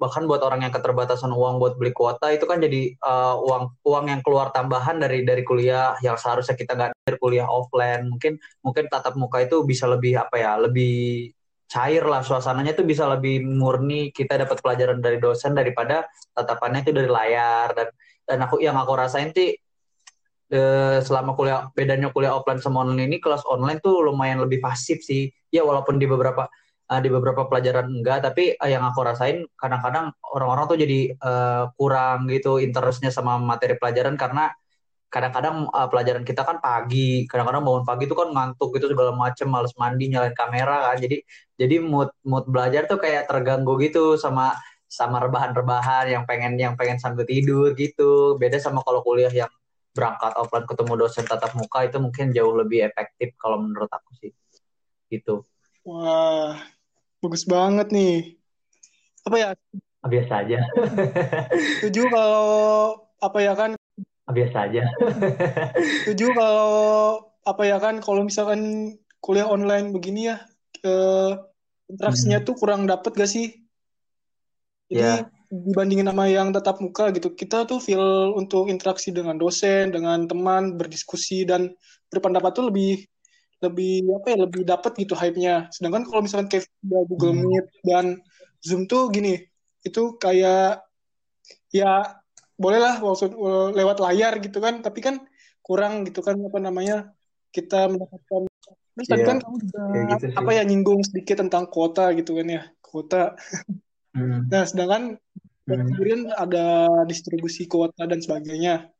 bahkan 0.00 0.24
buat 0.24 0.40
orang 0.40 0.64
yang 0.64 0.72
keterbatasan 0.72 1.28
uang 1.28 1.60
buat 1.60 1.76
beli 1.76 1.92
kuota 1.92 2.32
itu 2.32 2.48
kan 2.48 2.64
jadi 2.64 2.96
uh, 3.04 3.36
uang 3.44 3.76
uang 3.84 4.04
yang 4.08 4.20
keluar 4.24 4.48
tambahan 4.56 5.04
dari 5.04 5.20
dari 5.28 5.44
kuliah 5.44 6.00
yang 6.00 6.16
seharusnya 6.16 6.56
kita 6.56 6.72
nggak 6.80 7.20
kuliah 7.20 7.44
offline 7.44 8.08
mungkin 8.08 8.40
mungkin 8.64 8.88
tatap 8.88 9.20
muka 9.20 9.44
itu 9.44 9.60
bisa 9.68 9.84
lebih 9.84 10.16
apa 10.16 10.40
ya 10.40 10.56
lebih 10.56 11.28
cair 11.70 12.02
lah 12.02 12.20
suasananya 12.26 12.74
itu 12.74 12.82
bisa 12.82 13.06
lebih 13.06 13.46
murni 13.46 14.10
kita 14.10 14.34
dapat 14.34 14.58
pelajaran 14.58 14.98
dari 14.98 15.22
dosen 15.22 15.54
daripada 15.54 16.10
tatapannya 16.34 16.82
itu 16.82 16.90
dari 16.90 17.06
layar. 17.06 17.70
Dan 17.72 17.88
dan 18.26 18.38
aku 18.42 18.58
yang 18.58 18.74
aku 18.74 18.92
rasain 18.98 19.30
sih 19.30 19.54
eh, 20.50 20.98
selama 20.98 21.38
kuliah 21.38 21.70
bedanya 21.70 22.10
kuliah 22.10 22.34
offline 22.34 22.58
sama 22.58 22.82
online 22.82 23.06
ini 23.06 23.18
kelas 23.22 23.46
online 23.46 23.78
tuh 23.78 24.02
lumayan 24.02 24.42
lebih 24.42 24.58
pasif 24.58 25.00
sih. 25.06 25.30
Ya 25.54 25.62
walaupun 25.62 26.02
di 26.02 26.10
beberapa 26.10 26.50
uh, 26.90 27.00
di 27.00 27.08
beberapa 27.08 27.46
pelajaran 27.46 27.86
enggak 27.86 28.26
tapi 28.26 28.58
uh, 28.58 28.68
yang 28.68 28.82
aku 28.82 29.00
rasain 29.06 29.46
kadang-kadang 29.54 30.10
orang-orang 30.34 30.64
tuh 30.66 30.78
jadi 30.82 31.00
uh, 31.22 31.64
kurang 31.78 32.26
gitu 32.26 32.58
interestnya 32.58 33.14
sama 33.14 33.38
materi 33.38 33.78
pelajaran 33.78 34.18
karena 34.18 34.50
kadang-kadang 35.10 35.66
uh, 35.74 35.90
pelajaran 35.90 36.22
kita 36.22 36.46
kan 36.46 36.62
pagi 36.62 37.26
kadang-kadang 37.26 37.66
bangun 37.66 37.84
pagi 37.84 38.06
tuh 38.06 38.14
kan 38.14 38.28
ngantuk 38.30 38.70
gitu 38.78 38.94
segala 38.94 39.10
macem 39.10 39.50
males 39.50 39.74
mandi 39.74 40.06
nyalain 40.06 40.32
kamera 40.32 40.90
kan. 40.90 40.96
Jadi 41.02 41.26
jadi 41.58 41.76
mood 41.82 42.14
mood 42.22 42.46
belajar 42.46 42.86
tuh 42.86 43.02
kayak 43.02 43.26
terganggu 43.26 43.74
gitu 43.82 44.14
sama 44.14 44.54
sama 44.86 45.18
rebahan-rebahan 45.22 46.10
yang 46.10 46.22
pengen 46.30 46.54
yang 46.56 46.78
pengen 46.78 47.02
sambil 47.02 47.26
tidur 47.26 47.74
gitu. 47.74 48.38
Beda 48.38 48.62
sama 48.62 48.86
kalau 48.86 49.02
kuliah 49.02 49.30
yang 49.34 49.50
berangkat 49.90 50.30
offline 50.38 50.66
ketemu 50.70 50.92
dosen 50.94 51.26
tatap 51.26 51.52
muka 51.58 51.90
itu 51.90 51.98
mungkin 51.98 52.30
jauh 52.30 52.54
lebih 52.54 52.86
efektif 52.86 53.34
kalau 53.34 53.58
menurut 53.58 53.90
aku 53.90 54.14
sih. 54.22 54.30
Gitu. 55.10 55.42
Wah 55.82 56.54
bagus 57.18 57.42
banget 57.42 57.90
nih. 57.90 58.38
Apa 59.26 59.36
ya? 59.36 59.48
Biasa 60.06 60.46
aja. 60.46 60.58
Setuju 61.82 62.08
kalau 62.08 62.48
apa 63.20 63.38
ya 63.42 63.52
kan 63.52 63.76
biasa 64.32 64.56
aja 64.70 64.82
setuju 66.04 66.32
kalau 66.34 66.70
apa 67.44 67.62
ya 67.66 67.76
kan 67.82 67.98
kalau 68.04 68.24
misalkan 68.24 68.94
kuliah 69.20 69.48
online 69.48 69.92
begini 69.92 70.32
ya 70.32 70.36
eh, 70.84 71.32
interaksinya 71.90 72.40
hmm. 72.40 72.46
tuh 72.46 72.54
kurang 72.56 72.86
dapet 72.86 73.12
gak 73.16 73.30
sih 73.30 73.60
jadi 74.90 75.22
yeah. 75.22 75.26
dibandingin 75.50 76.10
sama 76.10 76.26
yang 76.26 76.50
tatap 76.50 76.82
muka 76.82 77.14
gitu 77.14 77.34
kita 77.34 77.66
tuh 77.66 77.78
feel 77.78 78.34
untuk 78.34 78.66
interaksi 78.66 79.14
dengan 79.14 79.38
dosen 79.38 79.94
dengan 79.94 80.26
teman 80.26 80.74
berdiskusi 80.78 81.46
dan 81.46 81.70
berpendapat 82.10 82.54
tuh 82.54 82.70
lebih 82.70 83.06
lebih 83.60 84.08
apa 84.16 84.26
ya 84.32 84.38
lebih 84.40 84.62
dapat 84.64 84.92
gitu 84.96 85.12
hype-nya 85.12 85.68
sedangkan 85.68 86.08
kalau 86.08 86.24
misalkan 86.24 86.48
kayak 86.48 86.64
Google 86.82 87.36
hmm. 87.36 87.42
Meet 87.44 87.66
dan 87.84 88.06
Zoom 88.64 88.88
tuh 88.88 89.12
gini 89.12 89.36
itu 89.84 90.16
kayak 90.16 90.84
ya 91.72 92.19
bolehlah 92.60 93.00
maksud 93.00 93.32
lewat 93.72 94.04
layar 94.04 94.36
gitu 94.44 94.60
kan 94.60 94.84
tapi 94.84 95.00
kan 95.00 95.16
kurang 95.64 96.04
gitu 96.04 96.20
kan 96.20 96.36
apa 96.36 96.58
namanya 96.60 96.96
kita 97.56 97.88
mendapatkan 97.88 98.46
terus 99.00 99.06
yeah. 99.08 99.16
tadi 99.16 99.22
kan 99.24 99.38
kamu 99.40 99.56
juga 99.64 99.80
gitu 100.12 100.24
apa 100.36 100.50
ya 100.52 100.62
nyinggung 100.68 101.00
sedikit 101.00 101.40
tentang 101.40 101.64
kuota 101.72 102.12
gitu 102.12 102.36
kan 102.36 102.46
ya 102.52 102.62
kuota 102.84 103.32
hmm. 104.12 104.52
nah 104.52 104.62
sedangkan 104.68 105.16
hmm. 105.64 105.88
kemudian 105.88 106.20
ada 106.36 106.84
distribusi 107.08 107.64
kuota 107.64 108.04
dan 108.04 108.20
sebagainya 108.20 108.92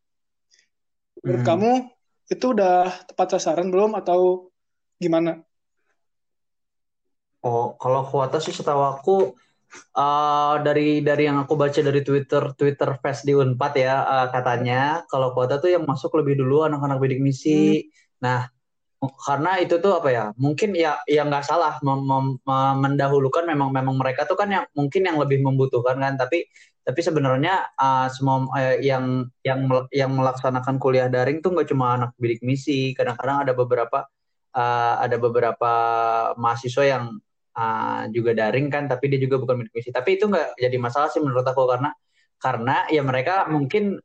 menurut 1.20 1.42
hmm. 1.44 1.50
kamu 1.52 1.72
itu 2.30 2.46
udah 2.54 2.88
tepat 3.12 3.36
sasaran 3.36 3.68
belum 3.68 3.92
atau 3.98 4.48
gimana 4.96 5.44
oh 7.44 7.76
kalau 7.76 8.08
kuota 8.08 8.40
sih 8.40 8.56
setahu 8.56 8.80
aku 8.80 9.16
uh, 9.96 10.54
dari 10.62 11.00
dari 11.00 11.28
yang 11.30 11.42
aku 11.42 11.54
baca 11.54 11.80
dari 11.80 12.00
Twitter 12.02 12.54
Twitter 12.54 12.90
Fest 12.98 13.26
di 13.26 13.32
Unpad 13.34 13.72
ya 13.78 13.94
uh, 14.02 14.26
katanya 14.30 15.06
kalau 15.06 15.32
kuota 15.34 15.58
tuh 15.58 15.72
yang 15.72 15.86
masuk 15.86 16.14
lebih 16.20 16.40
dulu 16.42 16.66
anak-anak 16.66 16.98
bidik 16.98 17.20
misi. 17.22 17.86
Hmm. 17.86 18.24
Nah 18.24 18.40
karena 19.00 19.56
itu 19.56 19.80
tuh 19.80 19.96
apa 19.96 20.08
ya 20.12 20.24
mungkin 20.36 20.76
ya 20.76 21.00
yang 21.08 21.32
nggak 21.32 21.48
salah 21.48 21.80
mem 21.80 22.04
mem 22.04 22.36
mendahulukan 22.84 23.48
memang 23.48 23.72
memang 23.72 23.96
mereka 23.96 24.28
tuh 24.28 24.36
kan 24.36 24.52
yang 24.52 24.68
mungkin 24.76 25.08
yang 25.08 25.16
lebih 25.16 25.40
membutuhkan 25.40 25.96
kan 25.96 26.20
tapi 26.20 26.44
tapi 26.84 27.00
sebenarnya 27.00 27.72
uh, 27.80 28.12
semua 28.12 28.44
uh, 28.52 28.76
yang 28.76 29.24
yang 29.40 29.64
yang 29.88 30.12
melaksanakan 30.12 30.76
kuliah 30.76 31.08
daring 31.08 31.40
tuh 31.40 31.56
nggak 31.56 31.72
cuma 31.72 31.96
anak 31.96 32.12
bidik 32.20 32.44
misi 32.44 32.92
kadang-kadang 32.92 33.48
ada 33.48 33.52
beberapa 33.56 34.04
uh, 34.52 34.94
ada 35.00 35.16
beberapa 35.16 35.72
mahasiswa 36.36 36.84
yang 36.84 37.04
uh, 37.56 38.06
juga 38.12 38.36
daring 38.36 38.68
kan 38.68 38.86
tapi 38.90 39.10
dia 39.10 39.20
juga 39.22 39.40
bukan 39.42 39.64
bidik 39.64 39.72
misi 39.74 39.90
tapi 39.90 40.18
itu 40.18 40.26
nggak 40.30 40.58
jadi 40.58 40.76
masalah 40.78 41.08
sih 41.10 41.22
menurut 41.22 41.46
aku 41.46 41.66
karena 41.66 41.90
karena 42.40 42.88
ya 42.88 43.02
mereka 43.04 43.46
mungkin 43.52 44.00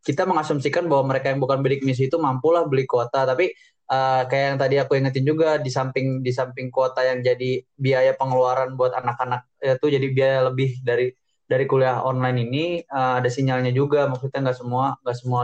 kita 0.00 0.24
mengasumsikan 0.24 0.88
bahwa 0.88 1.12
mereka 1.12 1.28
yang 1.28 1.40
bukan 1.42 1.60
bidik 1.60 1.84
misi 1.84 2.08
itu 2.08 2.16
mampulah 2.16 2.64
beli 2.64 2.88
kuota. 2.88 3.28
Tapi 3.28 3.52
uh, 3.92 4.24
kayak 4.24 4.44
yang 4.54 4.58
tadi 4.58 4.76
aku 4.80 4.96
ingetin 4.96 5.24
juga 5.28 5.60
di 5.60 5.68
samping 5.68 6.24
di 6.24 6.32
samping 6.32 6.72
kuota 6.72 7.04
yang 7.04 7.20
jadi 7.20 7.60
biaya 7.76 8.16
pengeluaran 8.16 8.74
buat 8.80 8.96
anak-anak 8.96 9.44
itu 9.60 9.86
jadi 9.92 10.06
biaya 10.08 10.38
lebih 10.48 10.80
dari 10.80 11.12
dari 11.44 11.64
kuliah 11.68 12.00
online 12.00 12.38
ini 12.48 12.64
uh, 12.88 13.20
ada 13.20 13.28
sinyalnya 13.28 13.72
juga. 13.76 14.08
Maksudnya 14.08 14.40
nggak 14.50 14.58
semua 14.58 14.96
nggak 15.04 15.16
semua 15.20 15.40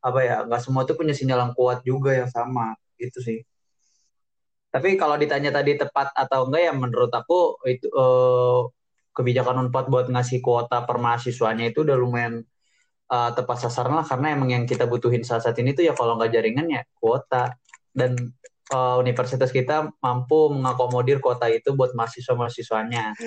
apa 0.00 0.20
ya 0.24 0.36
nggak 0.48 0.62
semua 0.64 0.82
itu 0.88 0.94
punya 0.96 1.12
sinyal 1.12 1.38
yang 1.50 1.52
kuat 1.52 1.84
juga 1.84 2.10
yang 2.16 2.30
sama. 2.32 2.72
Gitu 2.96 3.20
sih 3.20 3.38
tapi 4.70 4.94
kalau 4.94 5.18
ditanya 5.18 5.50
tadi 5.50 5.74
tepat 5.74 6.14
atau 6.14 6.46
enggak 6.46 6.62
ya 6.70 6.72
menurut 6.72 7.10
aku 7.10 7.58
itu 7.66 7.90
uh, 7.90 8.70
kebijakan 9.10 9.66
Unpad 9.66 9.90
buat 9.90 10.06
ngasih 10.06 10.38
kuota 10.38 10.86
per 10.86 10.96
mahasiswanya 11.02 11.74
itu 11.74 11.82
udah 11.82 11.98
lumayan 11.98 12.46
uh, 13.10 13.30
tepat 13.34 13.66
sasaran 13.66 13.98
lah 13.98 14.06
karena 14.06 14.38
emang 14.38 14.50
yang 14.54 14.64
kita 14.64 14.86
butuhin 14.86 15.26
saat 15.26 15.42
saat 15.42 15.58
ini 15.58 15.74
tuh 15.74 15.84
ya 15.90 15.92
kalau 15.98 16.14
nggak 16.14 16.30
jaringan 16.30 16.70
ya 16.70 16.82
kuota 17.02 17.58
dan 17.90 18.14
uh, 18.70 18.96
universitas 19.02 19.50
kita 19.50 19.90
mampu 19.98 20.54
mengakomodir 20.54 21.18
kuota 21.18 21.50
itu 21.50 21.74
buat 21.74 21.92
mahasiswa-mahasiswanya. 21.92 23.18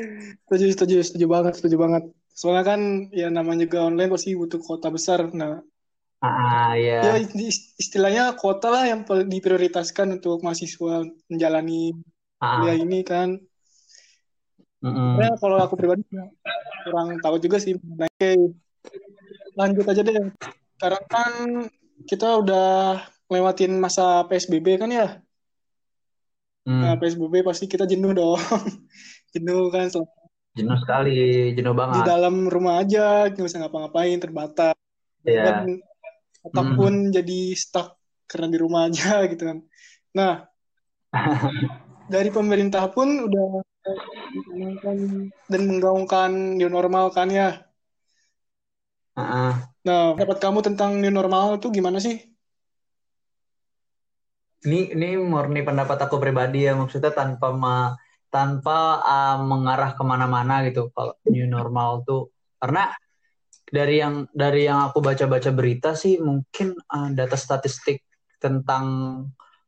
Setuju, 0.48 0.66
setuju, 0.74 0.96
setuju 1.04 1.26
banget, 1.28 1.54
setuju 1.60 1.76
banget. 1.76 2.04
Soalnya 2.34 2.64
kan 2.66 2.80
ya 3.14 3.28
namanya 3.30 3.68
juga 3.70 3.86
online 3.86 4.10
pasti 4.10 4.34
butuh 4.34 4.58
kuota 4.64 4.90
besar. 4.90 5.30
Nah, 5.36 5.62
ah, 6.24 6.74
ya. 6.80 7.00
ya 7.04 7.14
istilahnya 7.76 8.34
kuota 8.40 8.72
lah 8.72 8.88
yang 8.88 9.04
diprioritaskan 9.06 10.18
untuk 10.18 10.40
mahasiswa 10.40 11.04
menjalani 11.28 11.92
ah. 12.40 12.64
kuliah 12.64 12.78
ini 12.80 13.00
kan. 13.04 13.38
Mm 14.84 14.92
-hmm. 14.92 15.12
Ya, 15.20 15.32
kalau 15.40 15.60
aku 15.60 15.76
pribadi 15.80 16.04
kurang 16.88 17.20
tahu 17.24 17.40
juga 17.40 17.60
sih. 17.60 17.76
Lanjut 19.56 19.86
aja 19.88 20.02
deh. 20.04 20.32
Sekarang 20.76 21.04
kan 21.08 21.32
kita 22.04 22.44
udah 22.44 23.00
lewatin 23.32 23.80
masa 23.80 24.28
PSBB 24.28 24.80
kan 24.80 24.92
ya. 24.92 25.08
Hmm. 26.64 26.80
Nah, 26.80 26.94
PSBB 26.96 27.44
pasti 27.44 27.68
kita 27.68 27.84
jenuh 27.84 28.16
dong. 28.16 28.40
jenuh 29.36 29.68
kan. 29.72 29.92
Jenuh 30.54 30.78
sekali, 30.80 31.52
jenuh 31.58 31.76
banget. 31.76 32.04
Di 32.04 32.08
dalam 32.08 32.48
rumah 32.48 32.80
aja, 32.80 33.28
nggak 33.28 33.44
bisa 33.44 33.60
ngapa-ngapain, 33.60 34.20
terbatas. 34.22 34.76
Yeah. 35.24 35.64
Dan 35.66 35.84
ataupun 36.44 37.10
hmm. 37.10 37.14
jadi 37.16 37.40
stuck 37.56 37.96
karena 38.28 38.48
di 38.52 38.58
rumah 38.60 38.92
aja 38.92 39.22
gitu 39.32 39.44
kan. 39.44 39.58
Nah, 40.14 40.34
dari 42.14 42.30
pemerintah 42.30 42.88
pun 42.92 43.28
udah 43.28 43.64
dan 45.52 45.62
menggaungkan 45.68 46.60
new 46.60 46.70
normal 46.72 47.12
kan 47.12 47.28
ya. 47.32 47.64
Uh-uh. 49.14 49.54
Nah, 49.86 50.18
pendapat 50.18 50.38
kamu 50.42 50.60
tentang 50.66 50.98
new 50.98 51.14
normal 51.14 51.62
itu 51.62 51.70
gimana 51.70 52.02
sih? 52.02 52.34
ini 54.64 54.96
ini 54.96 55.20
murni 55.20 55.62
pendapat 55.62 56.08
aku 56.08 56.16
pribadi 56.20 56.68
ya 56.68 56.74
maksudnya 56.76 57.12
tanpa 57.12 57.52
ma, 57.52 57.76
tanpa 58.32 59.04
uh, 59.04 59.38
mengarah 59.44 59.92
ke 59.96 60.04
mana-mana 60.04 60.64
gitu 60.68 60.90
kalau 60.96 61.14
new 61.28 61.48
normal 61.48 62.04
tuh 62.08 62.32
karena 62.64 62.96
dari 63.74 63.98
yang 63.98 64.30
dari 64.30 64.70
yang 64.70 64.86
aku 64.86 65.02
baca-baca 65.02 65.50
berita 65.50 65.98
sih 65.98 66.22
mungkin 66.22 66.78
uh, 66.94 67.10
data 67.18 67.34
statistik 67.34 68.06
tentang 68.38 68.86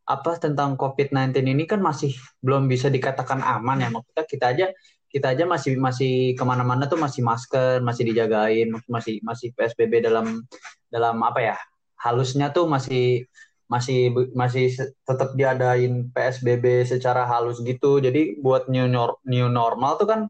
apa 0.06 0.38
tentang 0.38 0.78
COVID-19 0.78 1.42
ini 1.42 1.66
kan 1.66 1.82
masih 1.82 2.14
belum 2.46 2.70
bisa 2.70 2.94
dikatakan 2.94 3.42
aman 3.42 3.82
ya 3.82 3.90
maksudnya 3.90 4.26
kita 4.30 4.46
aja 4.54 4.66
kita 5.10 5.34
aja 5.34 5.50
masih 5.50 5.82
masih 5.82 6.38
ke 6.38 6.44
mana-mana 6.46 6.86
tuh 6.86 7.02
masih 7.02 7.26
masker 7.26 7.82
masih 7.82 8.14
dijagain 8.14 8.70
masih 8.86 9.18
masih 9.26 9.50
PSBB 9.58 10.06
dalam 10.06 10.46
dalam 10.94 11.18
apa 11.26 11.42
ya 11.42 11.58
halusnya 11.98 12.54
tuh 12.54 12.70
masih 12.70 13.26
masih 13.66 14.14
masih 14.38 14.70
tetap 15.02 15.34
diadain 15.34 16.14
PSBB 16.14 16.86
secara 16.86 17.26
halus 17.26 17.58
gitu. 17.66 17.98
Jadi 17.98 18.38
buat 18.38 18.70
new 18.70 18.86
new 19.26 19.48
normal 19.50 19.98
tuh 19.98 20.06
kan 20.06 20.22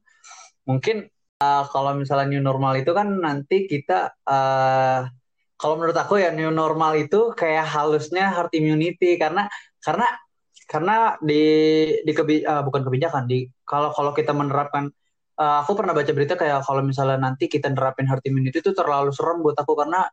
mungkin 0.63 1.11
uh, 1.39 1.63
kalau 1.67 1.91
misalnya 1.97 2.27
new 2.37 2.43
normal 2.43 2.79
itu 2.79 2.91
kan 2.95 3.07
nanti 3.19 3.67
kita 3.67 4.15
uh, 4.27 5.07
kalau 5.55 5.73
menurut 5.79 5.95
aku 5.95 6.19
ya 6.19 6.31
new 6.35 6.51
normal 6.51 6.95
itu 6.99 7.31
kayak 7.35 7.67
halusnya 7.67 8.31
herd 8.31 8.51
immunity. 8.55 9.15
Karena 9.19 9.47
karena 9.79 10.07
karena 10.65 11.15
di 11.21 11.43
di 12.03 12.11
kebi, 12.11 12.43
uh, 12.43 12.63
bukan 12.65 12.81
kebijakan 12.87 13.23
di 13.29 13.47
kalau 13.63 13.91
kalau 13.95 14.11
kita 14.11 14.31
menerapkan 14.35 14.91
uh, 15.39 15.63
aku 15.63 15.77
pernah 15.79 15.93
baca 15.95 16.11
berita 16.11 16.35
kayak 16.35 16.65
kalau 16.67 16.81
misalnya 16.83 17.19
nanti 17.31 17.47
kita 17.47 17.71
nerapin 17.71 18.07
herd 18.09 18.23
immunity 18.27 18.59
itu 18.59 18.71
terlalu 18.75 19.11
serem 19.15 19.39
buat 19.43 19.55
aku. 19.55 19.73
Karena 19.79 20.07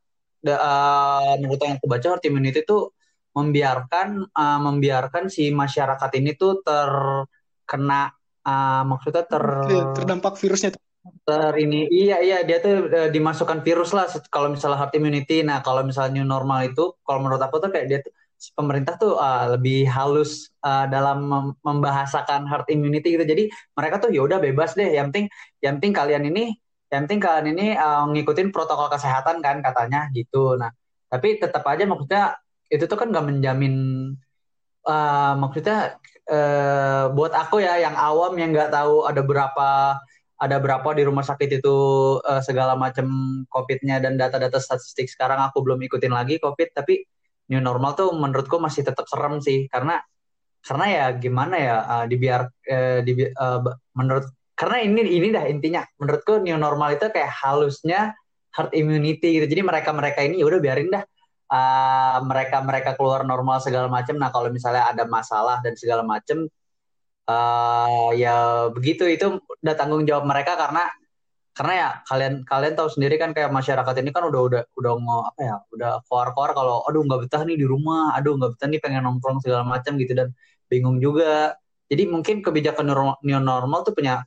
uh, 0.46 1.34
menurut 1.42 1.60
yang 1.62 1.76
aku 1.78 1.86
baca 1.90 2.06
herd 2.18 2.24
immunity 2.26 2.62
itu 2.62 2.90
membiarkan 3.32 4.28
uh, 4.28 4.60
membiarkan 4.60 5.32
si 5.32 5.48
masyarakat 5.48 6.10
ini 6.20 6.36
tuh 6.36 6.60
terkena 6.60 8.12
uh, 8.44 8.82
maksudnya 8.84 9.24
ter 9.24 9.44
terdampak 9.96 10.36
virusnya 10.36 10.76
ter 11.26 11.52
ini. 11.58 11.90
Iya 11.90 12.16
iya 12.22 12.38
dia 12.46 12.58
tuh 12.62 12.86
uh, 12.86 13.08
dimasukkan 13.10 13.62
virus 13.66 13.90
lah 13.96 14.06
kalau 14.30 14.54
misalnya 14.54 14.78
herd 14.78 14.94
immunity. 14.94 15.42
Nah 15.42 15.58
kalau 15.66 15.82
misalnya 15.82 16.22
new 16.22 16.26
normal 16.26 16.70
itu 16.70 16.94
kalau 17.06 17.18
menurut 17.22 17.42
aku 17.42 17.58
tuh 17.62 17.70
kayak 17.74 17.86
dia 17.90 17.98
tuh 18.02 18.12
pemerintah 18.58 18.94
tuh 18.98 19.18
uh, 19.18 19.54
lebih 19.54 19.86
halus 19.86 20.50
uh, 20.66 20.86
dalam 20.90 21.26
mem 21.26 21.46
membahasakan 21.62 22.46
herd 22.46 22.66
immunity 22.70 23.14
gitu. 23.14 23.24
Jadi 23.26 23.50
mereka 23.78 24.02
tuh 24.02 24.10
ya 24.14 24.22
udah 24.26 24.38
bebas 24.38 24.78
deh. 24.78 24.94
Yang 24.94 25.06
penting 25.10 25.26
yang 25.62 25.74
penting 25.78 25.92
kalian 25.94 26.24
ini 26.30 26.44
yang 26.92 27.08
penting 27.08 27.20
kalian 27.24 27.46
ini 27.56 27.66
uh, 27.74 28.04
ngikutin 28.10 28.54
protokol 28.54 28.90
kesehatan 28.90 29.42
kan 29.42 29.58
katanya 29.62 30.06
gitu. 30.14 30.54
Nah 30.58 30.70
tapi 31.10 31.36
tetap 31.36 31.66
aja 31.68 31.84
maksudnya 31.84 32.38
itu 32.72 32.84
tuh 32.88 32.96
kan 32.96 33.12
nggak 33.12 33.26
menjamin 33.26 33.74
uh, 34.88 35.34
maksudnya 35.36 36.00
uh, 36.30 37.12
buat 37.12 37.32
aku 37.36 37.60
ya 37.60 37.82
yang 37.84 37.92
awam 37.98 38.32
yang 38.40 38.54
nggak 38.54 38.72
tahu 38.72 39.04
ada 39.04 39.20
berapa 39.20 39.98
ada 40.42 40.58
berapa 40.58 40.90
di 40.98 41.06
rumah 41.06 41.22
sakit 41.22 41.62
itu 41.62 41.76
uh, 42.18 42.42
segala 42.42 42.74
macam 42.74 43.06
COVID-nya 43.46 44.02
dan 44.02 44.18
data-data 44.18 44.58
statistik 44.58 45.06
sekarang 45.06 45.38
aku 45.38 45.62
belum 45.62 45.78
ikutin 45.86 46.10
lagi 46.10 46.42
COVID 46.42 46.74
tapi 46.74 47.06
new 47.46 47.62
normal 47.62 47.94
tuh 47.94 48.10
menurutku 48.10 48.58
masih 48.58 48.82
tetap 48.82 49.06
serem 49.06 49.38
sih. 49.38 49.70
Karena 49.70 50.02
karena 50.62 50.86
ya 50.90 51.04
gimana 51.14 51.54
ya 51.58 51.76
uh, 51.86 52.04
dibiar 52.10 52.50
uh, 52.50 52.98
di, 53.06 53.12
uh, 53.22 53.60
menurut 53.94 54.26
karena 54.58 54.82
ini 54.82 55.00
ini 55.06 55.28
dah 55.30 55.46
intinya. 55.46 55.86
Menurutku 56.02 56.42
new 56.42 56.58
normal 56.58 56.98
itu 56.98 57.06
kayak 57.06 57.30
halusnya 57.30 58.10
herd 58.50 58.74
immunity 58.74 59.38
gitu. 59.38 59.46
Jadi 59.46 59.62
mereka 59.62 59.94
mereka 59.94 60.26
ini 60.26 60.42
ya 60.42 60.46
udah 60.50 60.58
biarin 60.58 60.90
dah 60.90 61.06
uh, 61.52 62.18
mereka 62.26 62.58
mereka 62.64 62.90
keluar 62.98 63.22
normal 63.22 63.62
segala 63.62 63.86
macam. 63.86 64.18
Nah 64.18 64.34
kalau 64.34 64.50
misalnya 64.50 64.90
ada 64.90 65.06
masalah 65.06 65.62
dan 65.62 65.78
segala 65.78 66.02
macam, 66.02 66.50
uh, 67.28 68.10
ya 68.16 68.68
begitu 68.72 69.06
itu 69.06 69.38
udah 69.62 69.74
tanggung 69.78 70.02
jawab 70.08 70.24
mereka 70.26 70.58
karena 70.58 70.88
karena 71.52 71.72
ya 71.76 71.90
kalian 72.08 72.34
kalian 72.48 72.74
tahu 72.74 72.88
sendiri 72.88 73.20
kan 73.20 73.36
kayak 73.36 73.52
masyarakat 73.52 73.94
ini 74.00 74.08
kan 74.08 74.24
udah 74.24 74.40
udah 74.40 74.62
udah 74.72 74.92
mau 74.96 75.20
apa 75.28 75.40
ya 75.44 75.56
udah 75.76 75.92
keluar 76.08 76.32
keluar 76.32 76.50
kalau 76.56 76.76
aduh 76.88 77.04
nggak 77.04 77.28
betah 77.28 77.44
nih 77.44 77.60
di 77.60 77.66
rumah 77.68 78.16
aduh 78.16 78.40
nggak 78.40 78.56
betah 78.56 78.68
nih 78.72 78.80
pengen 78.80 79.04
nongkrong 79.04 79.44
segala 79.44 79.62
macam 79.68 80.00
gitu 80.00 80.16
dan 80.16 80.32
bingung 80.72 80.96
juga. 80.96 81.52
Jadi 81.92 82.08
mungkin 82.08 82.40
kebijakan 82.40 82.88
new 83.20 83.36
normal 83.36 83.84
tuh 83.84 83.92
punya 83.92 84.24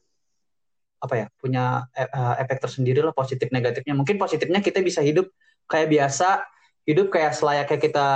apa 1.01 1.13
ya 1.17 1.27
punya 1.41 1.89
uh, 1.97 2.35
efek 2.37 2.61
tersendiri 2.61 3.01
lah 3.01 3.09
positif 3.09 3.49
negatifnya. 3.49 3.97
Mungkin 3.97 4.21
positifnya 4.21 4.61
kita 4.61 4.85
bisa 4.85 5.01
hidup 5.01 5.33
kayak 5.65 5.89
biasa 5.89 6.45
hidup 6.85 7.09
kayak 7.09 7.33
selayaknya 7.33 7.79
kita 7.81 8.07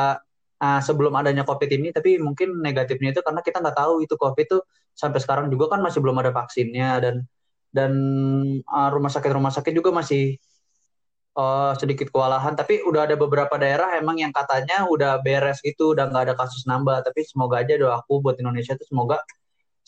uh, 0.60 0.82
sebelum 0.84 1.16
adanya 1.16 1.44
COVID 1.48 1.70
ini, 1.72 1.89
tapi 1.96 2.20
mungkin 2.20 2.60
negatifnya 2.60 3.16
itu 3.16 3.22
karena 3.25 3.42
kita 3.44 3.58
nggak 3.63 3.78
tahu 3.80 4.04
itu 4.04 4.16
COVID 4.16 4.46
itu 4.46 4.60
sampai 4.94 5.20
sekarang 5.24 5.48
juga 5.48 5.75
kan 5.75 5.80
masih 5.80 6.04
belum 6.04 6.20
ada 6.20 6.32
vaksinnya 6.36 7.00
dan 7.00 7.16
dan 7.72 7.92
uh, 8.66 8.89
rumah 8.92 9.12
sakit 9.13 9.32
rumah 9.32 9.54
sakit 9.54 9.72
juga 9.72 9.94
masih 9.96 10.36
uh, 11.39 11.74
sedikit 11.80 12.12
kewalahan. 12.12 12.54
Tapi 12.58 12.84
udah 12.84 13.08
ada 13.08 13.16
beberapa 13.16 13.56
daerah 13.56 13.96
emang 13.98 14.20
yang 14.20 14.34
katanya 14.36 14.86
udah 14.89 15.22
beres 15.24 15.63
gitu, 15.63 15.96
udah 15.96 16.10
nggak 16.12 16.24
ada 16.32 16.36
kasus 16.36 16.68
nambah. 16.68 17.06
Tapi 17.06 17.24
semoga 17.25 17.63
aja 17.63 17.75
doaku 17.80 18.20
buat 18.24 18.36
Indonesia 18.42 18.75
itu 18.75 18.86
semoga 18.89 19.22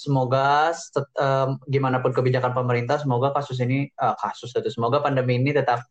semoga 0.02 0.74
um, 1.20 1.62
gimana 1.70 2.02
pun 2.02 2.10
kebijakan 2.16 2.58
pemerintah, 2.58 2.98
semoga 2.98 3.36
kasus 3.38 3.62
ini 3.62 3.86
uh, 4.02 4.18
kasus 4.18 4.50
itu 4.56 4.70
semoga 4.74 5.04
pandemi 5.04 5.38
ini 5.38 5.54
tetap 5.54 5.86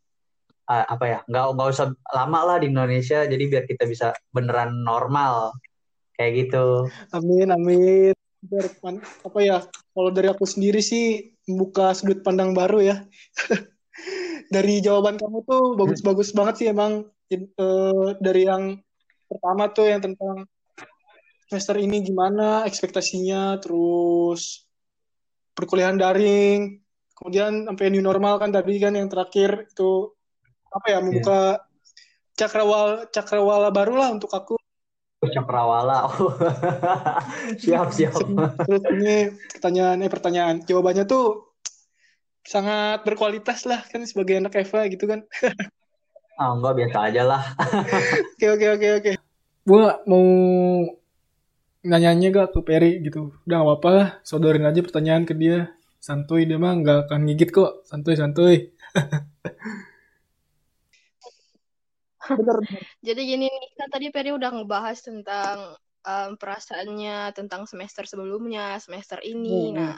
apa 0.70 1.04
ya 1.04 1.18
nggak 1.26 1.44
nggak 1.58 1.68
usah 1.74 1.90
lama 2.14 2.40
lah 2.46 2.56
di 2.62 2.70
Indonesia 2.70 3.26
jadi 3.26 3.44
biar 3.50 3.64
kita 3.66 3.84
bisa 3.90 4.14
beneran 4.30 4.86
normal. 4.86 5.54
Kayak 6.14 6.46
gitu. 6.46 6.86
Amin 7.10 7.50
amin. 7.50 8.14
Biar 8.40 8.66
apa 9.26 9.38
ya 9.42 9.66
kalau 9.92 10.10
dari 10.14 10.30
aku 10.30 10.46
sendiri 10.46 10.78
sih 10.78 11.34
membuka 11.50 11.90
sudut 11.96 12.22
pandang 12.22 12.54
baru 12.54 12.78
ya. 12.80 12.96
Dari 14.50 14.82
jawaban 14.82 15.14
kamu 15.14 15.46
tuh 15.46 15.78
bagus-bagus 15.78 16.34
banget 16.34 16.54
sih 16.58 16.66
emang. 16.74 17.06
Eh, 17.30 18.08
dari 18.18 18.42
yang 18.50 18.82
pertama 19.30 19.70
tuh 19.70 19.86
yang 19.86 20.02
tentang 20.02 20.42
semester 21.46 21.78
ini 21.78 22.02
gimana 22.02 22.66
ekspektasinya, 22.66 23.62
terus 23.62 24.66
perkuliahan 25.54 25.94
daring, 25.94 26.82
kemudian 27.14 27.70
sampai 27.70 27.94
new 27.94 28.02
normal 28.02 28.42
kan 28.42 28.50
tadi 28.50 28.82
kan 28.82 28.98
yang 28.98 29.06
terakhir 29.06 29.70
itu 29.70 30.10
apa 30.70 30.86
ya 30.86 30.98
membuka 31.02 31.40
cakrawala 32.38 33.10
cakrawala 33.10 33.68
baru 33.74 33.94
lah 33.98 34.08
untuk 34.14 34.30
aku. 34.32 34.54
Cakrawala. 35.20 36.08
siap, 37.62 37.92
siap. 37.92 38.16
Terus 38.64 38.82
ini 38.96 39.16
pertanyaan 39.52 40.00
eh 40.00 40.08
pertanyaan 40.08 40.56
jawabannya 40.64 41.04
tuh 41.04 41.52
sangat 42.40 43.04
berkualitas 43.04 43.68
lah 43.68 43.84
kan 43.84 44.00
sebagai 44.08 44.40
anak 44.40 44.56
Eva 44.56 44.88
gitu 44.88 45.04
kan. 45.04 45.28
Ah, 46.40 46.56
enggak 46.56 46.72
biasa 46.80 46.98
aja 47.12 47.22
lah. 47.28 47.42
Oke, 48.32 48.48
oke, 48.48 48.66
oke, 48.80 48.88
oke. 48.96 49.12
Gue 49.68 49.84
mau 50.08 50.24
nanyanya 51.84 52.28
gak 52.32 52.56
ke 52.56 52.60
Peri 52.64 53.04
gitu. 53.04 53.36
Udah 53.44 53.60
gak 53.60 53.66
apa-apa 53.68 53.88
lah, 53.92 54.08
sodorin 54.24 54.64
aja 54.64 54.80
pertanyaan 54.80 55.28
ke 55.28 55.36
dia. 55.36 55.76
Santuy 56.00 56.48
dia 56.48 56.56
mah 56.56 56.80
gak 56.80 57.12
akan 57.12 57.28
gigit 57.28 57.52
kok. 57.52 57.84
Santuy, 57.84 58.16
santuy. 58.16 58.72
bener, 62.38 62.56
Jadi 63.06 63.20
gini 63.26 63.46
nih, 63.50 63.66
kan 63.78 63.88
tadi 63.90 64.06
Peri 64.14 64.30
udah 64.34 64.50
ngebahas 64.54 64.98
tentang 65.02 65.74
um, 66.04 66.30
perasaannya 66.36 67.34
tentang 67.36 67.66
semester 67.66 68.04
sebelumnya, 68.06 68.78
semester 68.80 69.20
ini. 69.24 69.72
Hmm. 69.72 69.76
Nah, 69.76 69.96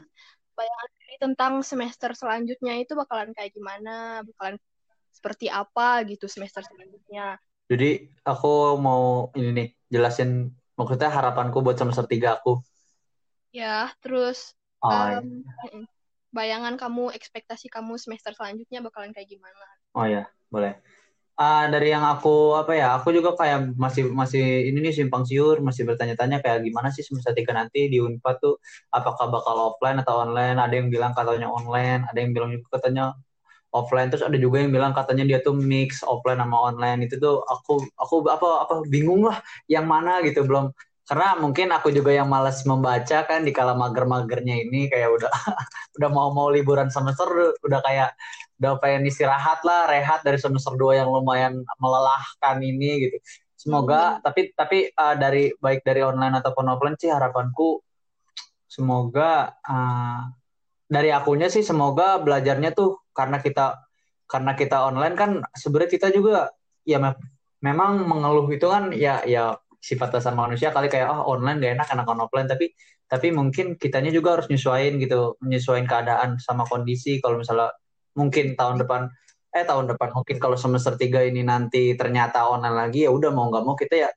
bayangan 0.56 0.88
tentang 1.20 1.54
semester 1.62 2.10
selanjutnya 2.16 2.74
itu 2.82 2.92
bakalan 2.98 3.30
kayak 3.36 3.54
gimana, 3.54 4.26
bakalan 4.26 4.56
seperti 5.12 5.46
apa 5.52 6.02
gitu 6.08 6.26
semester 6.26 6.64
selanjutnya. 6.64 7.38
Jadi 7.70 8.10
aku 8.26 8.76
mau 8.80 9.30
ini 9.38 9.50
nih 9.54 9.68
jelasin 9.92 10.50
maksudnya 10.74 11.12
harapanku 11.12 11.62
buat 11.62 11.78
semester 11.78 12.08
tiga 12.08 12.40
aku. 12.40 12.58
Ya, 13.52 13.92
terus 14.00 14.56
oh, 14.80 14.88
um, 14.88 15.44
iya. 15.44 15.84
bayangan 16.32 16.80
kamu, 16.80 17.12
ekspektasi 17.12 17.68
kamu 17.68 18.00
semester 18.00 18.32
selanjutnya 18.32 18.80
bakalan 18.80 19.12
kayak 19.12 19.28
gimana? 19.28 19.66
Oh 19.92 20.08
ya, 20.08 20.24
boleh. 20.48 20.80
Uh, 21.32 21.64
dari 21.72 21.88
yang 21.94 22.04
aku 22.04 22.60
apa 22.60 22.72
ya, 22.76 22.86
aku 23.00 23.08
juga 23.16 23.32
kayak 23.40 23.72
masih 23.74 24.12
masih 24.12 24.68
ini 24.68 24.78
nih 24.84 24.94
simpang 24.94 25.24
siur, 25.24 25.64
masih 25.64 25.82
bertanya-tanya 25.88 26.44
kayak 26.44 26.60
gimana 26.66 26.92
sih 26.92 27.00
semester 27.00 27.32
tiga 27.32 27.56
nanti 27.56 27.88
di 27.88 27.98
Unpad 28.04 28.36
tuh 28.44 28.54
apakah 28.92 29.32
bakal 29.32 29.56
offline 29.72 29.96
atau 30.04 30.14
online? 30.28 30.60
Ada 30.60 30.74
yang 30.78 30.88
bilang 30.92 31.12
katanya 31.16 31.48
online, 31.48 32.04
ada 32.04 32.18
yang 32.20 32.30
bilang 32.36 32.50
juga 32.52 32.66
katanya 32.76 33.16
offline. 33.72 34.08
Terus 34.12 34.24
ada 34.28 34.36
juga 34.36 34.60
yang 34.62 34.70
bilang 34.76 34.92
katanya 34.92 35.24
dia 35.24 35.38
tuh 35.40 35.56
mix 35.56 36.04
offline 36.04 36.38
sama 36.38 36.56
online. 36.70 37.08
Itu 37.08 37.16
tuh 37.18 37.40
aku 37.48 37.80
aku 37.96 38.14
apa 38.28 38.48
apa 38.68 38.74
bingung 38.92 39.24
lah 39.28 39.40
yang 39.72 39.88
mana 39.88 40.20
gitu 40.24 40.44
belum. 40.44 40.70
Karena 41.08 41.34
mungkin 41.42 41.68
aku 41.74 41.90
juga 41.90 42.14
yang 42.14 42.30
malas 42.30 42.62
membaca 42.62 43.26
kan 43.26 43.42
di 43.42 43.50
kala 43.50 43.74
mager-magernya 43.74 44.54
ini 44.68 44.86
kayak 44.92 45.10
udah 45.10 45.32
udah 45.98 46.08
mau 46.12 46.30
mau 46.30 46.48
liburan 46.52 46.88
semester 46.94 47.26
udah 47.66 47.80
kayak 47.82 48.14
udah 48.62 48.78
pengen 48.78 49.10
istirahat 49.10 49.66
lah 49.66 49.90
rehat 49.90 50.22
dari 50.22 50.38
semester 50.38 50.78
dua 50.78 51.02
yang 51.02 51.10
lumayan 51.10 51.66
melelahkan 51.82 52.62
ini 52.62 53.10
gitu. 53.10 53.18
Semoga 53.58 54.16
hmm. 54.16 54.18
tapi 54.22 54.40
tapi 54.54 54.78
uh, 54.94 55.18
dari 55.18 55.50
baik 55.58 55.82
dari 55.82 56.06
online 56.06 56.38
ataupun 56.38 56.70
offline 56.70 56.94
sih 56.94 57.10
harapanku 57.10 57.82
semoga 58.70 59.58
uh, 59.66 60.30
dari 60.86 61.10
akunya 61.10 61.50
sih 61.50 61.66
semoga 61.66 62.22
belajarnya 62.22 62.70
tuh 62.70 63.02
karena 63.10 63.42
kita 63.42 63.82
karena 64.30 64.54
kita 64.54 64.86
online 64.86 65.14
kan 65.18 65.30
sebenarnya 65.52 65.90
kita 65.90 66.08
juga 66.14 66.54
ya 66.86 67.02
me 67.02 67.12
memang 67.62 68.02
mengeluh 68.06 68.48
itu 68.50 68.66
kan 68.70 68.90
ya 68.94 69.22
ya 69.26 69.58
sifat 69.82 70.14
dasar 70.14 70.32
manusia 70.38 70.70
kali 70.70 70.86
kayak 70.86 71.10
oh 71.10 71.26
online 71.26 71.58
gak 71.58 71.74
enak 71.82 71.88
enakan 71.90 72.22
offline. 72.24 72.46
Tapi 72.46 72.70
tapi 73.10 73.28
mungkin 73.28 73.76
kitanya 73.76 74.08
juga 74.08 74.38
harus 74.38 74.48
nyesuaiin 74.48 74.96
gitu 75.02 75.36
menyesuaikan 75.42 75.84
keadaan 75.90 76.30
sama 76.40 76.64
kondisi. 76.64 77.18
Kalau 77.20 77.42
misalnya 77.42 77.74
mungkin 78.18 78.54
tahun 78.58 78.82
depan 78.84 79.08
eh 79.52 79.64
tahun 79.68 79.84
depan 79.92 80.16
mungkin 80.16 80.36
kalau 80.40 80.56
semester 80.56 80.96
tiga 80.96 81.20
ini 81.24 81.44
nanti 81.44 81.92
ternyata 81.96 82.48
online 82.48 82.76
lagi 82.76 83.04
ya 83.04 83.10
udah 83.12 83.30
mau 83.32 83.52
nggak 83.52 83.64
mau 83.64 83.76
kita 83.76 84.08
ya 84.08 84.10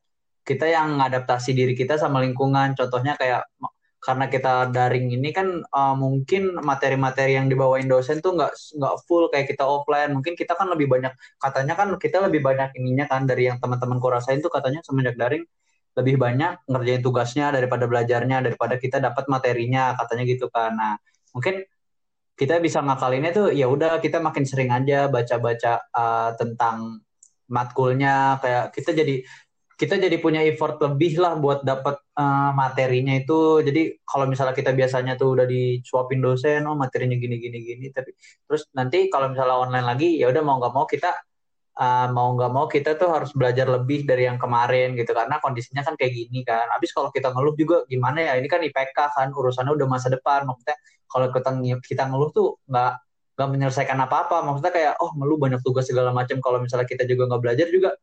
kita 0.46 0.70
yang 0.70 1.02
adaptasi 1.02 1.58
diri 1.58 1.74
kita 1.74 1.98
sama 1.98 2.22
lingkungan. 2.22 2.78
Contohnya 2.78 3.18
kayak 3.18 3.50
karena 3.98 4.30
kita 4.30 4.70
daring 4.70 5.10
ini 5.18 5.34
kan 5.34 5.66
uh, 5.66 5.98
mungkin 5.98 6.62
materi-materi 6.62 7.34
yang 7.42 7.50
dibawain 7.50 7.90
dosen 7.90 8.22
tuh 8.22 8.38
nggak 8.38 8.54
nggak 8.54 8.96
full 9.10 9.34
kayak 9.34 9.50
kita 9.50 9.66
offline. 9.66 10.14
Mungkin 10.14 10.38
kita 10.38 10.54
kan 10.54 10.70
lebih 10.70 10.86
banyak 10.86 11.10
katanya 11.42 11.74
kan 11.74 11.90
kita 11.98 12.22
lebih 12.30 12.46
banyak 12.46 12.78
ininya 12.78 13.10
kan 13.10 13.26
dari 13.26 13.50
yang 13.50 13.58
teman-teman 13.58 13.98
rasain 13.98 14.40
tuh 14.46 14.54
katanya 14.54 14.86
semenjak 14.86 15.18
daring 15.18 15.42
lebih 15.96 16.16
banyak 16.22 16.60
ngerjain 16.70 17.02
tugasnya 17.02 17.56
daripada 17.56 17.88
belajarnya 17.88 18.44
daripada 18.46 18.76
kita 18.78 19.02
dapat 19.02 19.26
materinya 19.26 19.98
katanya 19.98 20.24
gitu 20.30 20.46
kan. 20.54 20.78
Nah 20.78 20.94
mungkin 21.34 21.66
kita 22.36 22.60
bisa 22.60 22.84
ngakalinnya 22.84 23.32
tuh 23.32 23.48
ya 23.56 23.66
udah 23.72 24.04
kita 24.04 24.20
makin 24.20 24.44
sering 24.44 24.70
aja 24.72 25.08
baca-baca 25.08 25.88
uh, 25.96 26.36
tentang 26.36 27.00
matkulnya 27.48 28.42
kayak 28.44 28.76
kita 28.76 28.92
jadi 28.92 29.24
kita 29.76 30.00
jadi 30.00 30.18
punya 30.24 30.40
effort 30.48 30.80
lebih 30.80 31.20
lah 31.20 31.36
buat 31.36 31.68
dapat 31.68 32.00
uh, 32.16 32.56
materinya 32.56 33.12
itu. 33.12 33.60
Jadi 33.60 34.00
kalau 34.08 34.24
misalnya 34.24 34.56
kita 34.56 34.72
biasanya 34.72 35.20
tuh 35.20 35.36
udah 35.36 35.44
disuapin 35.44 36.24
dosen, 36.24 36.64
oh 36.64 36.80
materinya 36.80 37.20
gini 37.20 37.36
gini 37.44 37.60
gini, 37.60 37.86
tapi 37.92 38.16
terus 38.48 38.72
nanti 38.72 39.12
kalau 39.12 39.36
misalnya 39.36 39.60
online 39.68 39.84
lagi, 39.84 40.16
ya 40.16 40.32
udah 40.32 40.44
mau 40.48 40.64
nggak 40.64 40.74
mau 40.74 40.88
kita 40.88 41.12
uh, 41.76 42.08
mau 42.16 42.32
nggak 42.40 42.52
mau 42.56 42.66
kita 42.72 42.96
tuh 42.96 43.12
harus 43.12 43.36
belajar 43.36 43.68
lebih 43.68 44.08
dari 44.08 44.24
yang 44.32 44.40
kemarin 44.40 44.96
gitu 44.96 45.12
karena 45.12 45.44
kondisinya 45.44 45.84
kan 45.84 46.00
kayak 46.00 46.14
gini 46.24 46.48
kan. 46.48 46.72
Habis 46.72 46.96
kalau 46.96 47.12
kita 47.12 47.36
ngeluh 47.36 47.56
juga 47.60 47.84
gimana 47.92 48.24
ya? 48.24 48.34
Ini 48.40 48.48
kan 48.48 48.64
IPK 48.64 48.98
kan 49.12 49.28
urusannya 49.36 49.76
udah 49.76 49.88
masa 49.92 50.08
depan. 50.08 50.48
Maksudnya 50.48 50.80
kalau 51.16 51.28
kita 51.32 51.50
kita 51.88 52.04
ngeluh 52.12 52.30
tuh 52.36 52.60
nggak 52.68 52.92
nggak 53.40 53.50
menyelesaikan 53.56 53.96
apa-apa. 54.04 54.44
Maksudnya 54.44 54.74
kayak 54.76 54.94
oh 55.00 55.16
ngeluh 55.16 55.40
banyak 55.40 55.64
tugas 55.64 55.88
segala 55.88 56.12
macam. 56.12 56.44
Kalau 56.44 56.60
misalnya 56.60 56.84
kita 56.84 57.08
juga 57.08 57.32
nggak 57.32 57.42
belajar 57.42 57.68
juga 57.72 57.96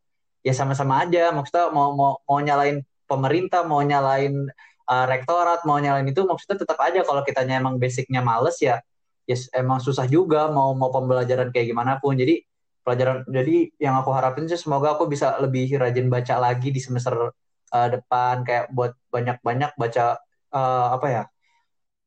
ya 0.42 0.52
sama-sama 0.52 1.06
aja 1.06 1.30
maksudnya 1.30 1.70
mau 1.70 1.94
mau 1.94 2.18
mau 2.26 2.38
nyalain 2.42 2.82
pemerintah 3.06 3.62
mau 3.62 3.80
nyalain 3.82 4.50
uh, 4.90 5.04
rektorat 5.06 5.62
mau 5.62 5.78
nyalain 5.78 6.06
itu 6.06 6.26
maksudnya 6.26 6.58
tetap 6.66 6.78
aja 6.82 7.06
kalau 7.06 7.22
kitanya 7.22 7.62
emang 7.62 7.78
basicnya 7.78 8.20
males 8.20 8.58
ya 8.58 8.82
yes 9.30 9.46
emang 9.54 9.78
susah 9.78 10.06
juga 10.10 10.50
mau 10.50 10.74
mau 10.74 10.90
pembelajaran 10.90 11.54
kayak 11.54 11.70
gimana 11.70 12.02
pun 12.02 12.18
jadi 12.18 12.42
pelajaran 12.82 13.22
jadi 13.30 13.70
yang 13.78 13.94
aku 14.02 14.10
harapin 14.10 14.50
sih 14.50 14.58
semoga 14.58 14.98
aku 14.98 15.06
bisa 15.06 15.38
lebih 15.38 15.70
rajin 15.78 16.10
baca 16.10 16.34
lagi 16.42 16.74
di 16.74 16.82
semester 16.82 17.30
uh, 17.70 17.88
depan 17.88 18.42
kayak 18.42 18.74
buat 18.74 18.98
banyak-banyak 19.14 19.78
baca 19.78 20.18
uh, 20.50 20.86
apa 20.98 21.06
ya 21.06 21.22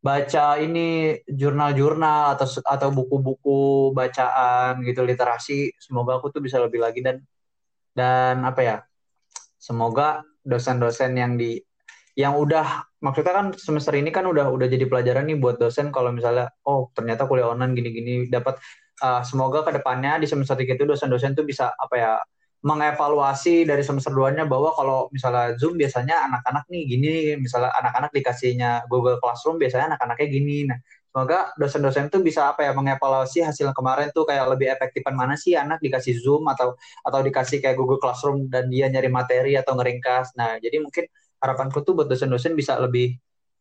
baca 0.05 0.61
ini 0.61 1.17
jurnal-jurnal 1.25 2.37
atau 2.37 2.45
atau 2.61 2.89
buku-buku 2.93 3.89
bacaan 3.89 4.85
gitu 4.85 5.01
literasi 5.01 5.73
semoga 5.81 6.21
aku 6.21 6.29
tuh 6.29 6.45
bisa 6.45 6.61
lebih 6.61 6.77
lagi 6.77 7.01
dan 7.01 7.25
dan 7.97 8.45
apa 8.45 8.61
ya 8.61 8.77
semoga 9.57 10.21
dosen-dosen 10.45 11.17
yang 11.17 11.33
di 11.41 11.57
yang 12.13 12.37
udah 12.37 12.85
maksudnya 13.01 13.33
kan 13.33 13.47
semester 13.57 13.97
ini 13.97 14.13
kan 14.13 14.29
udah 14.29 14.53
udah 14.53 14.67
jadi 14.69 14.85
pelajaran 14.85 15.25
nih 15.25 15.41
buat 15.41 15.57
dosen 15.57 15.89
kalau 15.89 16.13
misalnya 16.13 16.53
oh 16.69 16.93
ternyata 16.93 17.25
kuliah 17.25 17.49
online 17.49 17.73
gini-gini 17.73 18.29
dapat 18.29 18.61
uh, 19.01 19.25
semoga 19.25 19.65
ke 19.65 19.73
depannya 19.73 20.21
di 20.21 20.29
semester 20.29 20.53
tiga 20.53 20.77
itu 20.77 20.85
dosen-dosen 20.85 21.33
tuh 21.33 21.49
bisa 21.49 21.73
apa 21.75 21.95
ya 21.97 22.11
mengevaluasi 22.65 23.61
dari 23.61 23.85
semester 23.85 24.09
2-nya 24.09 24.49
bahwa 24.49 24.73
kalau 24.73 25.05
misalnya 25.13 25.53
Zoom 25.53 25.77
biasanya 25.77 26.25
anak-anak 26.25 26.65
nih 26.73 26.81
gini, 26.89 27.13
misalnya 27.37 27.69
anak-anak 27.77 28.09
dikasihnya 28.09 28.89
Google 28.89 29.21
Classroom 29.21 29.61
biasanya 29.61 29.93
anak-anaknya 29.93 30.27
gini. 30.33 30.65
Nah, 30.65 30.81
semoga 31.13 31.53
dosen-dosen 31.61 32.09
tuh 32.09 32.25
bisa 32.25 32.49
apa 32.49 32.65
ya 32.65 32.73
mengevaluasi 32.73 33.45
hasil 33.45 33.69
kemarin 33.69 34.09
tuh 34.09 34.25
kayak 34.25 34.49
lebih 34.57 34.73
efektifan 34.73 35.13
mana 35.13 35.37
sih 35.37 35.53
anak 35.53 35.77
dikasih 35.77 36.17
Zoom 36.17 36.49
atau 36.49 36.73
atau 37.05 37.19
dikasih 37.21 37.61
kayak 37.61 37.77
Google 37.77 38.01
Classroom 38.01 38.49
dan 38.49 38.65
dia 38.73 38.89
nyari 38.89 39.13
materi 39.13 39.53
atau 39.53 39.77
ngeringkas. 39.77 40.33
Nah, 40.33 40.57
jadi 40.57 40.81
mungkin 40.81 41.05
harapanku 41.37 41.85
tuh 41.85 41.93
buat 41.93 42.09
dosen-dosen 42.09 42.57
bisa 42.57 42.81
lebih 42.81 43.13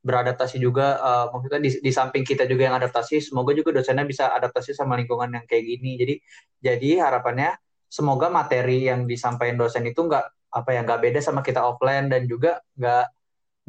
beradaptasi 0.04 0.60
juga 0.60 1.00
uh, 1.00 1.26
maksudnya 1.32 1.60
di, 1.60 1.80
di 1.80 1.92
samping 1.92 2.24
kita 2.28 2.44
juga 2.44 2.68
yang 2.68 2.76
adaptasi 2.76 3.24
semoga 3.24 3.56
juga 3.56 3.72
dosennya 3.72 4.04
bisa 4.04 4.36
adaptasi 4.36 4.76
sama 4.76 5.00
lingkungan 5.00 5.32
yang 5.32 5.44
kayak 5.48 5.64
gini 5.64 5.96
jadi 5.96 6.14
jadi 6.60 7.08
harapannya 7.08 7.56
semoga 7.94 8.26
materi 8.26 8.90
yang 8.90 9.06
disampaikan 9.06 9.54
dosen 9.54 9.86
itu 9.86 10.00
nggak 10.02 10.26
apa 10.58 10.68
ya 10.74 10.80
nggak 10.86 11.00
beda 11.04 11.20
sama 11.22 11.40
kita 11.46 11.60
offline 11.62 12.10
dan 12.10 12.26
juga 12.26 12.58
nggak 12.74 13.04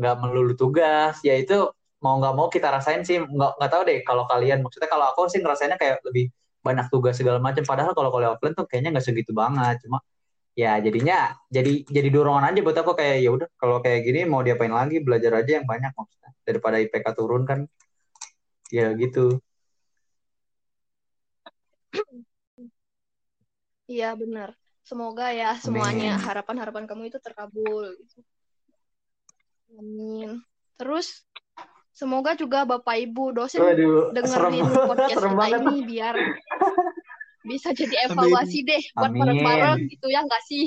nggak 0.01 0.15
melulu 0.21 0.53
tugas. 0.57 1.21
Yaitu 1.21 1.69
mau 2.01 2.15
nggak 2.21 2.33
mau 2.37 2.47
kita 2.49 2.67
rasain 2.73 3.05
sih. 3.05 3.21
Nggak 3.21 3.51
nggak 3.61 3.71
tahu 3.73 3.81
deh 3.89 3.99
kalau 4.01 4.23
kalian. 4.25 4.59
Maksudnya 4.65 4.89
kalau 4.89 5.05
aku 5.13 5.29
sih 5.29 5.39
ngerasainnya 5.43 5.77
kayak 5.77 6.01
lebih 6.09 6.33
banyak 6.65 6.87
tugas 6.89 7.13
segala 7.19 7.37
macam. 7.37 7.61
Padahal 7.61 7.93
kalau 7.97 8.09
kuliah 8.13 8.33
offline 8.33 8.55
tuh 8.57 8.65
kayaknya 8.69 8.89
nggak 8.97 9.05
segitu 9.05 9.31
banget. 9.37 9.77
Cuma 9.85 10.01
ya 10.55 10.79
jadinya 10.79 11.35
jadi 11.51 11.83
jadi 11.85 12.09
dorongan 12.15 12.47
aja 12.55 12.59
buat 12.65 12.77
aku 12.79 12.91
kayak 12.95 13.17
ya 13.25 13.29
udah 13.35 13.47
kalau 13.61 13.77
kayak 13.83 13.99
gini 14.07 14.19
mau 14.25 14.41
diapain 14.41 14.73
lagi? 14.73 14.97
Belajar 15.05 15.31
aja 15.45 15.51
yang 15.61 15.65
banyak 15.69 15.91
maksudnya. 15.93 16.31
Daripada 16.47 16.75
IPK 16.81 17.07
turun 17.17 17.43
kan. 17.49 17.59
Ya 18.73 18.91
gitu 18.97 19.39
Iya 23.85 24.17
benar. 24.17 24.53
Semoga 24.85 25.33
ya 25.33 25.57
semuanya 25.57 26.17
harapan-harapan 26.21 26.85
kamu 26.85 27.09
itu 27.09 27.17
terkabul. 27.17 27.89
Gitu. 28.05 28.21
Amin. 29.77 30.41
Terus 30.77 31.25
semoga 31.89 32.37
juga 32.37 32.67
Bapak 32.67 32.93
Ibu 33.01 33.33
dosen 33.33 33.65
Waduh, 33.65 34.13
dengerin 34.13 34.61
serem, 34.61 34.85
podcast 34.93 35.15
serem 35.17 35.33
kita 35.33 35.41
banget. 35.41 35.61
ini 35.63 35.77
biar 35.87 36.15
bisa 37.49 37.69
jadi 37.73 38.09
evaluasi 38.09 38.59
Amin. 38.61 38.69
deh 38.69 38.83
buat 38.93 39.11
bareng-bareng 39.13 39.79
gitu 39.89 40.07
ya 40.09 40.21
nggak 40.25 40.43
sih? 40.45 40.65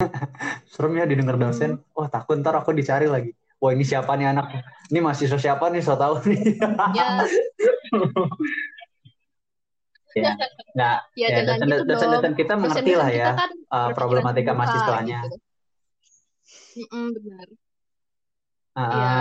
serem 0.72 0.92
ya 0.96 1.04
didengar 1.08 1.36
dosen. 1.40 1.80
Wah 1.96 2.08
takut 2.08 2.40
ntar 2.40 2.56
aku 2.56 2.72
dicari 2.72 3.08
lagi. 3.08 3.32
Wah 3.56 3.72
ini 3.72 3.84
siapa 3.84 4.12
nih 4.16 4.36
anak? 4.36 4.64
Ini 4.92 5.00
mahasiswa 5.00 5.40
siapa 5.40 5.72
nih? 5.72 5.80
So 5.80 5.96
tau 5.96 6.20
nih. 6.24 6.60
Ya. 6.92 7.24
Ya. 10.16 10.32
Nah, 10.76 10.94
ya, 11.12 11.28
ya 11.28 11.40
dosen, 11.44 11.66
gitu 11.68 11.84
dosen, 11.84 12.08
dosen 12.12 12.32
kita 12.32 12.54
mengerti 12.56 12.92
lah 12.96 13.08
ya 13.12 13.36
kan 13.36 13.50
uh, 13.72 13.88
problematika 13.92 14.52
mahasiswanya. 14.56 15.20
Gitu. 15.28 15.38
Mm 16.76 16.86
-mm, 16.92 17.06
benar. 17.16 17.46
Uh. 18.76 18.92
Ya, 18.92 19.16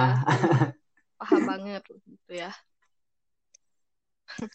paham 1.19 1.41
banget 1.47 1.83
gitu 1.87 2.33
ya. 2.35 2.51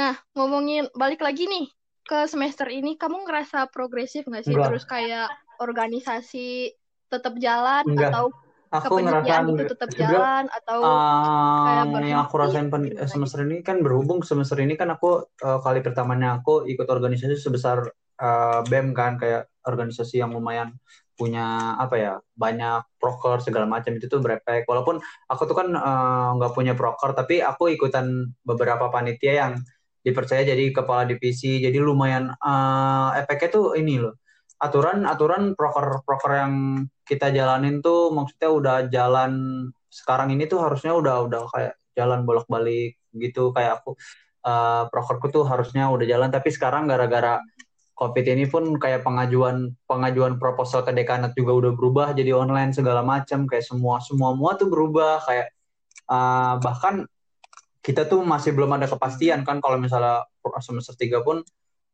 nah, 0.00 0.16
ngomongin 0.32 0.88
balik 0.96 1.20
lagi 1.20 1.44
nih 1.44 1.68
ke 2.04 2.24
semester 2.26 2.66
ini, 2.72 2.96
kamu 2.96 3.28
ngerasa 3.28 3.68
progresif 3.68 4.24
nggak 4.24 4.44
sih? 4.48 4.56
Enggak. 4.56 4.66
Terus 4.72 4.84
kayak 4.88 5.28
organisasi 5.60 6.72
tetap 7.12 7.36
jalan 7.36 7.84
Enggak. 7.84 8.10
atau 8.14 8.32
aku 8.70 9.02
ngerasa 9.02 9.50
itu 9.50 9.64
tetap 9.74 9.90
jalan 9.98 10.46
atau 10.46 10.78
uh, 10.86 11.90
kayak 11.90 12.06
yang 12.06 12.22
aku 12.22 12.34
rasain 12.38 12.70
pen, 12.70 12.86
gitu 12.86 13.02
semester 13.10 13.42
ini 13.42 13.66
kan 13.66 13.82
berhubung 13.82 14.22
semester 14.22 14.62
ini 14.62 14.78
kan 14.78 14.94
aku 14.94 15.26
uh, 15.42 15.58
kali 15.58 15.82
pertamanya 15.82 16.38
aku 16.38 16.62
ikut 16.70 16.86
organisasi 16.86 17.34
sebesar 17.34 17.82
uh, 18.22 18.60
BEM 18.70 18.94
kan 18.94 19.18
kayak 19.18 19.50
organisasi 19.66 20.22
yang 20.22 20.30
lumayan 20.30 20.78
punya 21.18 21.76
apa 21.76 21.94
ya 22.00 22.14
banyak 22.32 22.96
proker 22.96 23.44
segala 23.44 23.68
macam 23.68 23.92
itu 23.92 24.08
tuh 24.08 24.24
berepek. 24.24 24.64
Walaupun 24.64 25.04
aku 25.28 25.42
tuh 25.44 25.52
kan 25.52 25.68
nggak 26.38 26.52
uh, 26.52 26.56
punya 26.56 26.72
proker 26.72 27.12
tapi 27.12 27.44
aku 27.44 27.68
ikutan 27.76 28.32
beberapa 28.40 28.88
panitia 28.88 29.44
yang 29.44 29.52
dipercaya 30.00 30.46
jadi 30.46 30.72
kepala 30.72 31.04
divisi. 31.04 31.60
Jadi 31.60 31.76
lumayan 31.76 32.32
uh, 32.40 33.12
efeknya 33.20 33.48
tuh 33.52 33.76
ini 33.76 34.00
loh 34.00 34.16
aturan 34.60 35.08
aturan 35.08 35.56
proker 35.56 36.04
proker 36.04 36.32
yang 36.36 36.54
kita 37.10 37.34
jalanin 37.34 37.82
tuh 37.82 38.14
maksudnya 38.14 38.50
udah 38.54 38.76
jalan 38.86 39.32
sekarang 39.90 40.30
ini 40.30 40.46
tuh 40.46 40.62
harusnya 40.62 40.94
udah 40.94 41.26
udah 41.26 41.42
kayak 41.50 41.74
jalan 41.98 42.22
bolak 42.22 42.46
balik 42.46 42.94
gitu. 43.10 43.50
Kayak 43.50 43.82
aku 43.82 43.98
uh, 44.46 44.86
prokerku 44.86 45.26
tuh 45.34 45.42
harusnya 45.42 45.90
udah 45.90 46.06
jalan. 46.06 46.30
Tapi 46.30 46.48
sekarang 46.54 46.86
gara-gara 46.86 47.42
covid 47.98 48.24
ini 48.30 48.46
pun 48.46 48.78
kayak 48.78 49.02
pengajuan 49.02 49.74
pengajuan 49.90 50.38
proposal 50.38 50.86
ke 50.86 50.94
dekanat 50.94 51.34
juga 51.34 51.52
udah 51.66 51.72
berubah 51.74 52.08
jadi 52.14 52.30
online 52.38 52.70
segala 52.70 53.02
macam. 53.02 53.50
Kayak 53.50 53.66
semua 53.66 53.98
semua 53.98 54.30
semua 54.38 54.50
tuh 54.54 54.70
berubah. 54.70 55.18
Kayak 55.26 55.50
uh, 56.06 56.62
bahkan 56.62 57.10
kita 57.82 58.06
tuh 58.06 58.22
masih 58.22 58.54
belum 58.54 58.78
ada 58.78 58.86
kepastian 58.86 59.42
kan 59.42 59.58
kalau 59.58 59.82
misalnya 59.82 60.22
semester 60.62 60.94
tiga 60.94 61.24
pun 61.26 61.42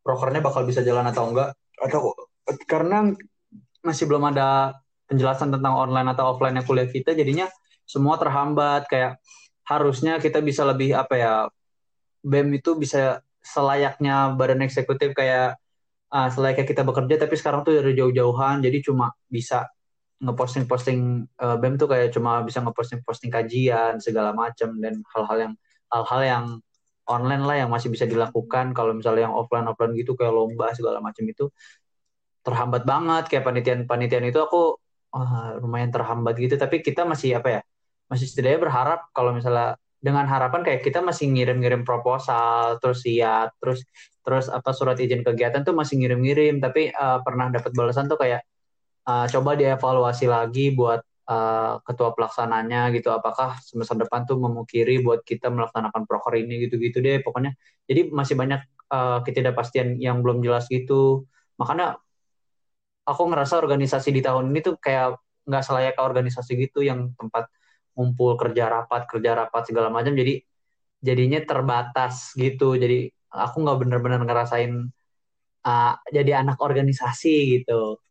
prokernya 0.05 0.45
bakal 0.45 0.69
bisa 0.69 0.85
jalan 0.85 1.09
atau 1.09 1.33
enggak. 1.33 1.57
Atau 1.81 2.13
karena 2.69 3.17
masih 3.81 4.05
belum 4.11 4.35
ada 4.35 4.77
penjelasan 5.07 5.55
tentang 5.55 5.75
online 5.75 6.13
atau 6.13 6.35
offline 6.35 6.59
kuliah 6.67 6.87
kita 6.91 7.15
jadinya 7.15 7.47
semua 7.87 8.19
terhambat. 8.19 8.91
Kayak 8.91 9.23
harusnya 9.67 10.19
kita 10.23 10.43
bisa 10.43 10.63
lebih 10.67 10.95
apa 10.95 11.15
ya 11.19 11.33
BEM 12.23 12.59
itu 12.59 12.75
bisa 12.79 13.23
selayaknya 13.43 14.35
badan 14.35 14.63
eksekutif 14.67 15.15
kayak 15.15 15.59
uh, 16.11 16.29
selayaknya 16.31 16.67
kita 16.67 16.83
bekerja 16.83 17.15
tapi 17.23 17.35
sekarang 17.39 17.63
tuh 17.63 17.79
dari 17.79 17.95
jauh-jauhan. 17.95 18.63
Jadi 18.63 18.83
cuma 18.83 19.15
bisa 19.31 19.67
ngeposting-posting 20.23 21.29
uh, 21.39 21.57
BEM 21.61 21.77
tuh 21.77 21.89
kayak 21.91 22.11
cuma 22.15 22.43
bisa 22.43 22.65
ngeposting-posting 22.65 23.31
kajian 23.31 24.01
segala 24.03 24.33
macam 24.35 24.75
dan 24.83 25.03
hal-hal 25.15 25.39
yang 25.51 25.55
hal-hal 25.93 26.23
yang 26.25 26.45
online 27.07 27.45
lah 27.47 27.57
yang 27.63 27.71
masih 27.71 27.89
bisa 27.93 28.05
dilakukan. 28.09 28.75
Kalau 28.75 28.93
misalnya 28.97 29.31
yang 29.31 29.37
offline 29.37 29.67
offline 29.71 29.95
gitu 29.95 30.19
kayak 30.19 30.35
lomba 30.35 30.75
segala 30.75 30.99
macam 30.99 31.23
itu 31.27 31.47
terhambat 32.43 32.83
banget. 32.83 33.25
Kayak 33.31 33.45
panitian-panitian 33.47 34.25
itu 34.31 34.39
aku 34.43 34.79
oh, 35.17 35.65
lumayan 35.65 35.89
terhambat 35.89 36.37
gitu. 36.37 36.61
Tapi 36.61 36.85
kita 36.85 37.09
masih 37.09 37.41
apa 37.41 37.49
ya 37.49 37.61
masih 38.07 38.27
setidaknya 38.29 38.61
berharap 38.71 39.01
kalau 39.11 39.35
misalnya 39.35 39.75
dengan 39.99 40.29
harapan 40.31 40.63
kayak 40.63 40.87
kita 40.87 41.03
masih 41.03 41.27
ngirim-ngirim 41.35 41.83
proposal 41.83 42.79
terus 42.79 43.03
siap 43.03 43.59
terus 43.59 43.83
terus 44.23 44.47
apa 44.47 44.71
surat 44.71 44.95
izin 45.01 45.27
kegiatan 45.27 45.65
tuh 45.67 45.75
masih 45.75 45.99
ngirim-ngirim. 45.99 46.61
Tapi 46.63 46.93
uh, 46.93 47.25
pernah 47.25 47.51
dapat 47.51 47.73
balasan 47.75 48.07
tuh 48.07 48.19
kayak 48.21 48.45
uh, 49.09 49.27
coba 49.31 49.57
dievaluasi 49.59 50.27
lagi 50.31 50.75
buat 50.77 51.01
uh, 51.31 51.83
ketua 51.83 52.15
pelaksananya 52.15 52.95
gitu. 52.95 53.11
Apakah 53.11 53.59
semester 53.63 53.99
depan 53.99 54.27
tuh 54.29 54.39
memukiri 54.39 55.03
buat 55.03 55.23
kita 55.27 55.51
melaksanakan 55.51 56.07
proker 56.07 56.39
ini 56.39 56.67
gitu-gitu 56.69 57.03
deh 57.03 57.23
pokoknya. 57.23 57.55
Jadi 57.87 58.11
masih 58.11 58.35
banyak 58.39 58.61
uh, 58.91 59.23
ketidakpastian 59.27 59.99
yang 59.99 60.23
belum 60.23 60.43
jelas 60.43 60.67
gitu. 60.71 61.27
Makanya 61.59 61.99
aku 63.07 63.23
ngerasa 63.31 63.63
organisasi 63.63 64.11
di 64.11 64.21
tahun 64.21 64.51
ini 64.51 64.61
tuh 64.67 64.75
kayak 64.83 65.17
nggak 65.47 65.63
selayak 65.63 65.95
organisasi 66.03 66.59
gitu 66.59 66.83
yang 66.83 67.15
tempat 67.15 67.47
ngumpul 67.95 68.35
kerja 68.37 68.69
rapat 68.69 69.07
kerja 69.07 69.39
rapat 69.39 69.63
segala 69.71 69.89
macam. 69.89 70.13
Jadi 70.13 70.43
jadinya 71.01 71.39
terbatas 71.47 72.35
gitu. 72.35 72.75
Jadi 72.75 73.07
aku 73.31 73.57
nggak 73.63 73.79
bener-bener 73.79 74.21
ngerasain 74.27 74.91
uh, 75.63 75.95
jadi 76.11 76.43
anak 76.43 76.59
organisasi 76.59 77.63
gitu. 77.63 78.03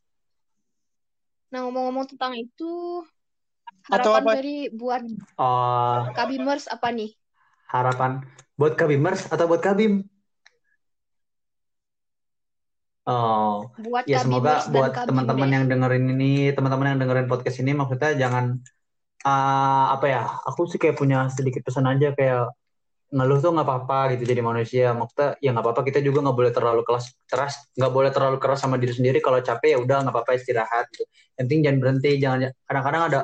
Nah 1.52 1.68
ngomong-ngomong 1.68 2.08
tentang 2.10 2.34
itu 2.34 3.04
harapan 3.86 4.22
apa? 4.24 4.32
dari 4.40 4.56
buat 4.72 5.02
uh, 5.38 6.10
kabimers 6.16 6.66
apa 6.66 6.88
nih? 6.90 7.12
Harapan 7.70 8.24
buat 8.56 8.74
kabimers 8.74 9.28
atau 9.28 9.44
buat 9.46 9.60
kabim 9.60 10.02
Oh, 13.06 13.70
buat 13.78 14.02
ya 14.02 14.18
semoga 14.18 14.66
buat 14.66 14.90
teman-teman 15.06 15.46
yang 15.46 15.64
dengerin 15.70 16.10
ini, 16.10 16.50
teman-teman 16.50 16.94
yang 16.94 16.98
dengerin 17.06 17.30
podcast 17.30 17.62
ini, 17.62 17.70
maksudnya 17.70 18.18
jangan 18.18 18.58
uh, 19.22 19.94
apa 19.94 20.06
ya? 20.10 20.22
Aku 20.50 20.66
sih 20.66 20.74
kayak 20.74 20.98
punya 20.98 21.30
sedikit 21.30 21.62
pesan 21.62 21.86
aja 21.86 22.10
kayak 22.18 22.50
ngeluh 23.14 23.38
tuh 23.38 23.54
nggak 23.54 23.62
apa-apa 23.62 24.18
gitu 24.18 24.26
jadi 24.26 24.42
manusia. 24.42 24.90
Maksudnya 24.90 25.38
ya 25.38 25.54
nggak 25.54 25.64
apa-apa 25.70 25.86
kita 25.86 26.02
juga 26.02 26.18
nggak 26.26 26.34
boleh 26.34 26.50
terlalu 26.50 26.82
keras, 26.82 27.14
keras 27.30 27.54
nggak 27.78 27.92
boleh 27.94 28.10
terlalu 28.10 28.36
keras 28.42 28.58
sama 28.66 28.74
diri 28.74 28.90
sendiri. 28.90 29.22
Kalau 29.22 29.38
capek 29.38 29.68
ya 29.74 29.78
udah 29.78 29.96
nggak 30.02 30.14
apa-apa 30.14 30.34
istirahat. 30.34 30.90
Gitu. 30.90 31.06
Yang 31.38 31.46
penting 31.46 31.58
jangan 31.62 31.78
berhenti, 31.78 32.10
jangan 32.18 32.38
kadang-kadang 32.66 33.02
ada 33.06 33.20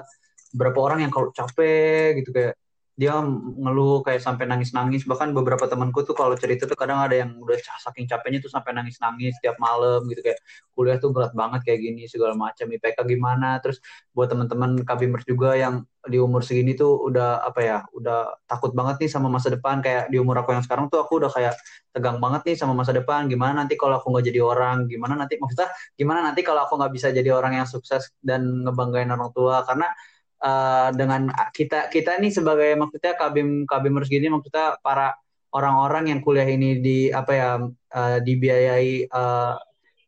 beberapa 0.55 0.79
orang 0.79 0.99
yang 1.03 1.11
kalau 1.11 1.35
capek 1.35 2.23
gitu 2.23 2.31
kayak 2.31 2.55
dia 2.93 3.17
ngeluh 3.25 4.05
kayak 4.05 4.21
sampai 4.21 4.45
nangis-nangis. 4.45 5.09
Bahkan 5.09 5.33
beberapa 5.33 5.65
temanku 5.65 6.05
tuh 6.05 6.13
kalau 6.13 6.37
cerita 6.37 6.69
tuh 6.69 6.77
kadang 6.77 7.01
ada 7.01 7.17
yang 7.17 7.41
udah 7.41 7.57
saking 7.57 8.05
capeknya 8.05 8.45
tuh 8.45 8.53
sampai 8.53 8.77
nangis-nangis 8.77 9.41
setiap 9.41 9.57
malam 9.57 10.05
gitu. 10.13 10.21
Kayak 10.21 10.41
kuliah 10.77 10.97
tuh 11.01 11.09
berat 11.11 11.33
banget 11.33 11.65
kayak 11.65 11.81
gini 11.81 12.05
segala 12.05 12.37
macam. 12.37 12.69
IPK 12.69 12.99
gimana? 13.09 13.57
Terus 13.65 13.81
buat 14.13 14.29
teman-teman 14.29 14.85
kabimers 14.85 15.25
juga 15.25 15.57
yang 15.57 15.89
di 16.03 16.19
umur 16.19 16.43
segini 16.43 16.75
tuh 16.75 16.99
udah 16.99 17.47
apa 17.47 17.61
ya 17.63 17.79
udah 17.95 18.45
takut 18.51 18.75
banget 18.75 19.07
nih 19.07 19.11
sama 19.11 19.33
masa 19.33 19.49
depan. 19.49 19.81
Kayak 19.81 20.13
di 20.13 20.21
umur 20.21 20.45
aku 20.45 20.53
yang 20.53 20.65
sekarang 20.65 20.93
tuh 20.93 21.01
aku 21.01 21.17
udah 21.25 21.31
kayak 21.33 21.57
tegang 21.97 22.21
banget 22.21 22.53
nih 22.53 22.57
sama 22.61 22.77
masa 22.77 22.93
depan. 22.93 23.25
Gimana 23.25 23.65
nanti 23.65 23.75
kalau 23.81 23.97
aku 23.97 24.13
nggak 24.13 24.29
jadi 24.29 24.41
orang? 24.45 24.85
Gimana 24.85 25.17
nanti 25.17 25.41
maksudnya 25.41 25.73
gimana 25.97 26.21
nanti 26.21 26.45
kalau 26.45 26.69
aku 26.69 26.77
nggak 26.77 26.93
bisa 26.93 27.09
jadi 27.09 27.33
orang 27.33 27.57
yang 27.57 27.69
sukses 27.69 28.13
dan 28.21 28.69
ngebanggain 28.69 29.09
orang 29.09 29.33
tua? 29.33 29.65
Karena 29.65 29.89
uh, 30.43 30.91
dengan 30.93 31.31
kita 31.55 31.89
kita 31.89 32.19
ini 32.19 32.35
sebagai 32.35 32.75
maksudnya 32.75 33.15
kabim 33.15 33.65
kabimers 33.65 34.11
gini 34.11 34.29
maksudnya 34.29 34.77
para 34.83 35.15
orang-orang 35.55 36.13
yang 36.13 36.21
kuliah 36.21 36.49
ini 36.49 36.83
di 36.83 36.99
apa 37.09 37.33
ya 37.33 37.51
uh, 37.71 38.19
dibiayai 38.21 39.07
uh, 39.09 39.55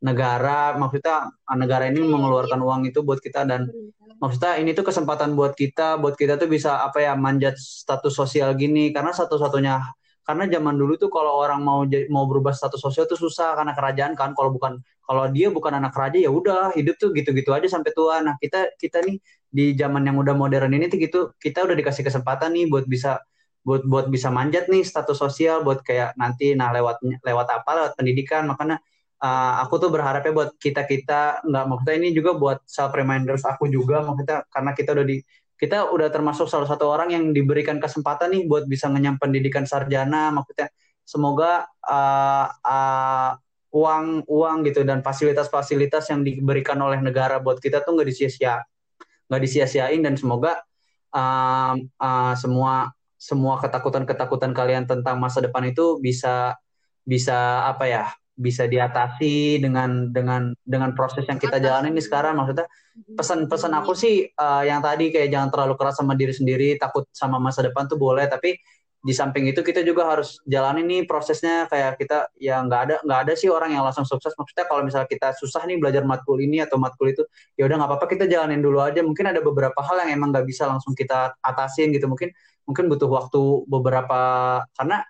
negara 0.04 0.76
maksudnya 0.76 1.32
negara 1.56 1.88
ini 1.88 2.04
mengeluarkan 2.04 2.60
uang 2.60 2.90
itu 2.92 3.00
buat 3.00 3.24
kita 3.24 3.48
dan 3.48 3.72
maksudnya 4.20 4.60
ini 4.60 4.76
tuh 4.76 4.84
kesempatan 4.86 5.32
buat 5.32 5.56
kita 5.56 5.98
buat 5.98 6.14
kita 6.14 6.36
tuh 6.36 6.48
bisa 6.48 6.84
apa 6.84 7.02
ya 7.02 7.12
manjat 7.16 7.56
status 7.56 8.14
sosial 8.14 8.52
gini. 8.54 8.92
Karena 8.92 9.12
satu-satunya 9.12 9.80
karena 10.24 10.48
zaman 10.48 10.74
dulu 10.80 10.96
tuh 10.96 11.12
kalau 11.12 11.36
orang 11.36 11.60
mau 11.60 11.84
mau 12.08 12.24
berubah 12.24 12.56
status 12.56 12.80
sosial 12.80 13.04
tuh 13.04 13.20
susah 13.20 13.54
karena 13.60 13.76
kerajaan 13.76 14.12
kan. 14.16 14.32
Kalau 14.32 14.50
bukan 14.50 14.80
kalau 15.04 15.28
dia 15.28 15.52
bukan 15.52 15.76
anak 15.76 15.92
raja 15.92 16.16
ya 16.16 16.32
udah 16.32 16.72
hidup 16.72 16.96
tuh 16.96 17.12
gitu-gitu 17.12 17.52
aja 17.52 17.68
sampai 17.68 17.92
tua. 17.92 18.24
Nah 18.24 18.40
kita 18.40 18.72
kita 18.80 19.04
nih 19.04 19.20
di 19.52 19.76
zaman 19.76 20.02
yang 20.08 20.16
udah 20.16 20.32
modern 20.32 20.72
ini 20.72 20.88
tuh 20.88 20.98
gitu 20.98 21.20
kita 21.36 21.62
udah 21.68 21.76
dikasih 21.76 22.02
kesempatan 22.08 22.56
nih 22.56 22.66
buat 22.72 22.88
bisa 22.88 23.20
buat 23.64 23.84
buat 23.84 24.08
bisa 24.08 24.32
manjat 24.32 24.68
nih 24.72 24.84
status 24.84 25.16
sosial 25.16 25.60
buat 25.64 25.84
kayak 25.84 26.16
nanti 26.16 26.56
nah 26.56 26.72
lewat 26.72 27.04
lewat 27.20 27.46
apa? 27.52 27.70
Lewat 27.84 27.92
pendidikan. 28.00 28.48
Makanya 28.48 28.80
uh, 29.20 29.52
aku 29.64 29.76
tuh 29.76 29.90
berharapnya 29.92 30.32
buat 30.32 30.50
kita 30.60 30.88
kita 30.88 31.44
nggak 31.44 31.64
maksudnya 31.68 31.96
ini 32.00 32.08
juga 32.16 32.36
buat 32.36 32.58
self 32.64 32.92
reminders 32.96 33.44
aku 33.44 33.68
juga 33.68 34.00
maksudnya 34.04 34.44
karena 34.52 34.70
kita 34.72 34.96
udah 34.96 35.06
di 35.08 35.16
kita 35.54 35.90
udah 35.90 36.10
termasuk 36.10 36.50
salah 36.50 36.66
satu 36.66 36.90
orang 36.90 37.14
yang 37.14 37.24
diberikan 37.30 37.78
kesempatan 37.78 38.34
nih 38.34 38.42
buat 38.50 38.66
bisa 38.66 38.90
ngenyam 38.90 39.16
pendidikan 39.16 39.64
sarjana 39.64 40.34
maksudnya 40.34 40.68
semoga 41.06 41.68
uh, 41.86 42.46
uh, 42.50 43.30
uang 43.74 44.26
uang 44.30 44.56
gitu 44.66 44.86
dan 44.86 45.02
fasilitas-fasilitas 45.02 46.10
yang 46.10 46.22
diberikan 46.22 46.78
oleh 46.78 47.02
negara 47.02 47.42
buat 47.42 47.58
kita 47.58 47.82
tuh 47.82 47.98
nggak 47.98 48.08
disia-sia 48.08 48.62
nggak 49.30 49.42
disia-siain 49.42 50.00
dan 50.02 50.14
semoga 50.14 50.62
uh, 51.10 51.74
uh, 51.78 52.34
semua 52.38 52.94
semua 53.18 53.56
ketakutan-ketakutan 53.62 54.52
kalian 54.52 54.84
tentang 54.84 55.16
masa 55.16 55.40
depan 55.40 55.64
itu 55.70 55.98
bisa 55.98 56.54
bisa 57.04 57.66
apa 57.66 57.84
ya 57.88 58.04
bisa 58.34 58.66
diatasi 58.66 59.62
dengan 59.62 60.10
dengan 60.10 60.50
dengan 60.66 60.90
proses 60.98 61.22
yang 61.30 61.38
kita 61.38 61.62
jalani 61.62 61.94
ini 61.94 62.02
sekarang. 62.02 62.34
Maksudnya 62.34 62.66
pesan-pesan 63.14 63.72
aku 63.78 63.94
sih 63.94 64.26
uh, 64.26 64.62
yang 64.66 64.82
tadi 64.82 65.14
kayak 65.14 65.30
jangan 65.30 65.48
terlalu 65.54 65.74
keras 65.78 65.98
sama 65.98 66.18
diri 66.18 66.34
sendiri 66.34 66.74
takut 66.78 67.06
sama 67.14 67.38
masa 67.38 67.62
depan 67.62 67.86
tuh 67.86 67.98
boleh. 67.98 68.26
Tapi 68.26 68.58
di 69.04 69.12
samping 69.12 69.44
itu 69.44 69.60
kita 69.60 69.84
juga 69.84 70.08
harus 70.10 70.42
jalani 70.48 70.82
nih 70.82 71.00
prosesnya. 71.06 71.70
Kayak 71.70 72.00
kita 72.02 72.18
ya 72.34 72.58
nggak 72.58 72.80
ada 72.90 72.96
nggak 73.06 73.20
ada 73.28 73.32
sih 73.38 73.46
orang 73.46 73.70
yang 73.70 73.86
langsung 73.86 74.02
sukses. 74.02 74.34
Maksudnya 74.34 74.66
kalau 74.66 74.82
misalnya 74.82 75.06
kita 75.06 75.30
susah 75.38 75.62
nih 75.70 75.78
belajar 75.78 76.02
matkul 76.02 76.42
ini 76.42 76.58
atau 76.58 76.74
matkul 76.80 77.14
itu 77.14 77.22
ya 77.54 77.70
udah 77.70 77.76
nggak 77.78 77.90
apa-apa 77.94 78.06
kita 78.10 78.24
jalanin 78.26 78.58
dulu 78.58 78.82
aja. 78.82 78.98
Mungkin 79.06 79.30
ada 79.30 79.38
beberapa 79.38 79.78
hal 79.78 80.08
yang 80.08 80.18
emang 80.18 80.34
nggak 80.34 80.46
bisa 80.50 80.66
langsung 80.66 80.90
kita 80.98 81.38
atasin 81.38 81.94
gitu. 81.94 82.10
Mungkin 82.10 82.34
mungkin 82.64 82.88
butuh 82.90 83.06
waktu 83.12 83.68
beberapa 83.68 84.20
karena 84.74 85.04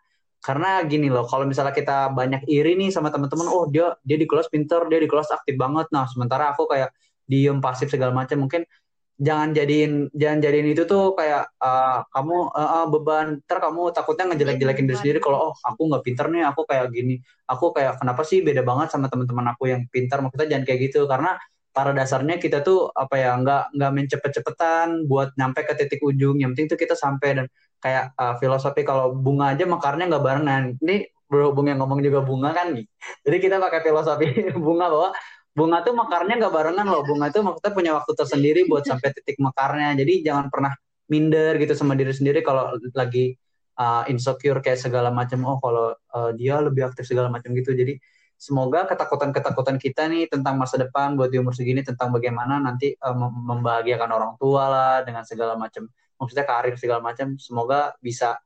karena 0.45 0.85
gini 0.85 1.09
loh 1.09 1.25
kalau 1.25 1.49
misalnya 1.49 1.73
kita 1.73 2.13
banyak 2.13 2.45
iri 2.53 2.77
nih 2.77 2.93
sama 2.93 3.09
teman-teman 3.09 3.49
oh 3.49 3.65
dia 3.73 3.97
dia 4.05 4.21
di 4.21 4.29
kelas 4.29 4.53
pinter 4.53 4.85
dia 4.93 5.01
di 5.01 5.09
kelas 5.09 5.33
aktif 5.33 5.57
banget. 5.57 5.89
Nah 5.89 6.05
sementara 6.05 6.53
aku 6.53 6.69
kayak 6.69 6.93
diem 7.25 7.65
pasif 7.65 7.89
segala 7.89 8.13
macam 8.13 8.45
mungkin 8.45 8.69
jangan 9.17 9.57
jadiin 9.57 10.13
jangan 10.13 10.39
jadiin 10.45 10.69
itu 10.77 10.85
tuh 10.85 11.17
kayak 11.17 11.49
uh, 11.65 12.05
kamu 12.13 12.53
uh, 12.53 12.61
uh, 12.61 12.85
beban. 12.93 13.41
Ter 13.49 13.57
kamu 13.57 13.97
takutnya 13.97 14.37
ngejelek-jelekin 14.37 14.85
diri 14.85 14.99
sendiri 15.01 15.19
kalau 15.25 15.49
oh 15.49 15.55
aku 15.65 15.81
nggak 15.89 16.05
pinter 16.05 16.29
nih 16.29 16.45
aku 16.45 16.69
kayak 16.69 16.93
gini. 16.93 17.25
Aku 17.49 17.73
kayak 17.73 17.97
kenapa 18.05 18.21
sih 18.29 18.45
beda 18.45 18.61
banget 18.61 18.93
sama 18.93 19.09
teman-teman 19.09 19.49
aku 19.57 19.73
yang 19.73 19.89
pintar 19.89 20.21
maksudnya 20.21 20.53
jangan 20.53 20.65
kayak 20.69 20.81
gitu 20.93 21.09
karena 21.09 21.41
pada 21.75 21.91
dasarnya 21.91 22.37
kita 22.39 22.61
tuh 22.61 22.93
apa 22.93 23.17
ya 23.19 23.35
nggak 23.41 23.75
nggak 23.75 23.93
mencepet-cepetan 23.97 25.09
buat 25.09 25.33
nyampe 25.41 25.65
ke 25.65 25.73
titik 25.73 26.05
ujung. 26.05 26.37
Yang 26.37 26.51
penting 26.53 26.69
tuh 26.77 26.79
kita 26.85 26.95
sampai 27.01 27.31
dan 27.33 27.47
kayak 27.85 28.17
uh, 28.17 28.41
filosofi 28.41 28.81
kalau 28.81 29.13
bunga 29.13 29.53
aja 29.53 29.69
mekarnya 29.69 30.09
nggak 30.09 30.25
barengan. 30.25 30.63
Ini 30.81 31.05
berhubung 31.29 31.69
yang 31.69 31.85
ngomong 31.85 32.01
juga 32.01 32.25
bunga 32.25 32.57
kan 32.57 32.73
nih. 32.73 32.89
Jadi 33.29 33.37
kita 33.45 33.61
pakai 33.61 33.85
filosofi 33.85 34.27
bunga 34.67 34.89
bahwa 34.89 35.11
bunga 35.53 35.79
tuh 35.85 35.93
mekarnya 35.93 36.35
nggak 36.41 36.55
barengan 36.57 36.87
loh. 36.89 37.05
Bunga 37.05 37.29
tuh 37.29 37.45
maksudnya 37.45 37.73
punya 37.77 37.91
waktu 38.01 38.13
tersendiri 38.17 38.61
buat 38.65 38.89
sampai 38.89 39.13
titik 39.13 39.37
mekarnya. 39.37 39.93
Jadi 40.01 40.25
jangan 40.25 40.49
pernah 40.49 40.73
minder 41.13 41.61
gitu 41.61 41.77
sama 41.77 41.93
diri 41.93 42.17
sendiri 42.17 42.41
kalau 42.41 42.73
lagi 42.97 43.37
uh, 43.77 44.09
insecure 44.09 44.65
kayak 44.65 44.81
segala 44.81 45.13
macam. 45.13 45.45
Oh 45.45 45.61
kalau 45.61 45.93
uh, 45.93 46.33
dia 46.33 46.57
lebih 46.65 46.89
aktif 46.89 47.05
segala 47.05 47.29
macam 47.29 47.53
gitu. 47.53 47.77
Jadi 47.77 48.01
semoga 48.41 48.89
ketakutan-ketakutan 48.89 49.77
kita 49.77 50.09
nih 50.09 50.33
tentang 50.33 50.57
masa 50.57 50.81
depan 50.81 51.21
buat 51.21 51.29
di 51.29 51.37
umur 51.37 51.53
segini 51.53 51.85
tentang 51.85 52.17
bagaimana 52.17 52.65
nanti 52.65 52.97
uh, 52.97 53.13
membahagiakan 53.29 54.09
orang 54.09 54.33
tua 54.41 54.73
lah 54.73 54.97
dengan 55.05 55.29
segala 55.29 55.61
macam 55.61 55.85
maksudnya 56.19 56.47
karir 56.47 56.75
segala 56.79 57.01
macam 57.03 57.35
semoga 57.37 57.95
bisa 57.99 58.39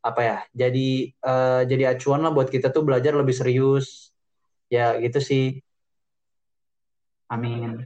apa 0.00 0.20
ya 0.22 0.38
jadi 0.54 1.10
uh, 1.24 1.62
jadi 1.66 1.96
acuan 1.98 2.22
lah 2.22 2.30
buat 2.30 2.46
kita 2.46 2.70
tuh 2.70 2.86
belajar 2.86 3.12
lebih 3.16 3.34
serius 3.34 4.14
ya 4.70 4.94
gitu 5.02 5.18
sih 5.18 5.58
Amin. 7.32 7.82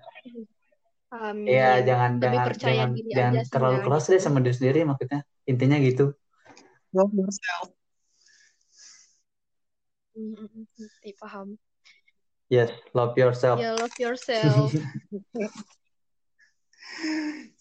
Amin. 1.09 1.49
Iya, 1.49 1.89
jangan 1.89 2.21
Lebih 2.21 2.29
jangan 2.29 2.53
jangan 2.61 2.91
jangan 3.09 3.35
terlalu 3.49 3.79
keras 3.81 4.05
deh 4.13 4.21
sama 4.21 4.45
diri 4.45 4.55
sendiri 4.61 4.79
maksudnya. 4.85 5.25
Intinya 5.49 5.77
gitu. 5.81 6.13
Love 6.93 7.15
yourself. 7.17 7.73
Mm, 10.13 10.67
paham. 11.17 11.57
Yes, 12.53 12.73
love 12.93 13.17
yourself. 13.17 13.57
Ya, 13.61 13.73
love 13.77 13.97
yourself. 13.97 14.73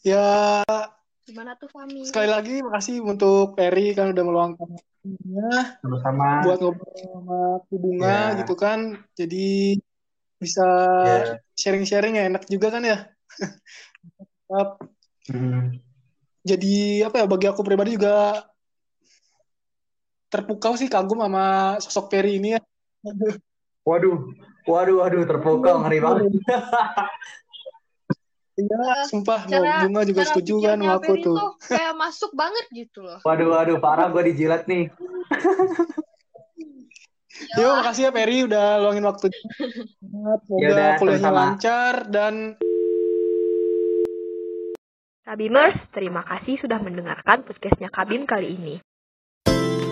ya. 0.03 0.63
Gimana 1.27 1.59
tuh 1.59 1.67
Fami? 1.67 2.07
Sekali 2.07 2.31
lagi 2.31 2.63
makasih 2.63 3.03
untuk 3.03 3.59
Peri 3.59 3.91
kan 3.91 4.15
udah 4.15 4.23
meluangkan 4.23 4.67
waktunya 4.71 5.49
sama 5.99 6.47
buat 6.47 6.59
ngobrol 6.63 6.95
sama 6.95 7.39
Bunga 7.67 8.07
yeah. 8.07 8.37
gitu 8.39 8.55
kan. 8.55 8.95
Jadi 9.19 9.75
bisa 10.37 10.67
yeah. 11.05 11.41
sharing-sharing 11.57 12.21
ya 12.21 12.29
enak 12.29 12.45
juga 12.45 12.69
kan 12.69 12.85
ya 12.85 13.09
hmm. 15.33 15.81
jadi 16.45 16.75
apa 17.09 17.25
ya 17.25 17.25
bagi 17.25 17.47
aku 17.49 17.65
pribadi 17.65 17.97
juga 17.97 18.45
terpukau 20.29 20.77
sih 20.77 20.85
kagum 20.85 21.25
sama 21.25 21.77
sosok 21.81 22.13
Perry 22.13 22.37
ini 22.37 22.53
ya 22.57 22.61
waduh 23.81 24.29
waduh 24.69 25.01
waduh 25.01 25.25
terpukau 25.25 25.81
ngeri 25.81 25.99
banget 26.05 26.29
Iya, 28.57 29.05
sumpah 29.05 29.45
cara, 29.45 29.85
bunga 29.85 30.01
juga 30.01 30.25
setuju 30.25 30.65
kan 30.65 30.81
sama 30.81 30.97
aku 30.97 31.13
tuh. 31.21 31.37
Kayak 31.61 31.93
masuk 31.93 32.33
banget 32.33 32.65
gitu 32.73 33.05
loh. 33.05 33.21
Waduh, 33.21 33.53
waduh, 33.53 33.77
parah 33.77 34.09
gue 34.09 34.33
dijilat 34.33 34.65
nih. 34.65 34.89
Yo, 37.61 37.69
makasih 37.77 38.09
ya 38.09 38.09
Peri 38.09 38.49
udah 38.49 38.81
luangin 38.81 39.05
waktu. 39.05 39.29
Semoga 40.01 40.57
Yaudah, 40.57 40.97
kuliahnya 40.97 41.29
lancar 41.29 42.09
dan 42.09 42.57
Kabimers, 45.27 45.75
terima 45.91 46.23
kasih 46.23 46.55
sudah 46.57 46.79
mendengarkan 46.79 47.43
podcastnya 47.45 47.91
Kabim 47.93 48.25
kali 48.25 48.57
ini. 48.57 48.75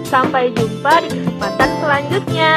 Sampai 0.07 0.55
jumpa 0.55 1.03
di 1.05 1.09
kesempatan 1.11 1.69
selanjutnya. 1.83 2.55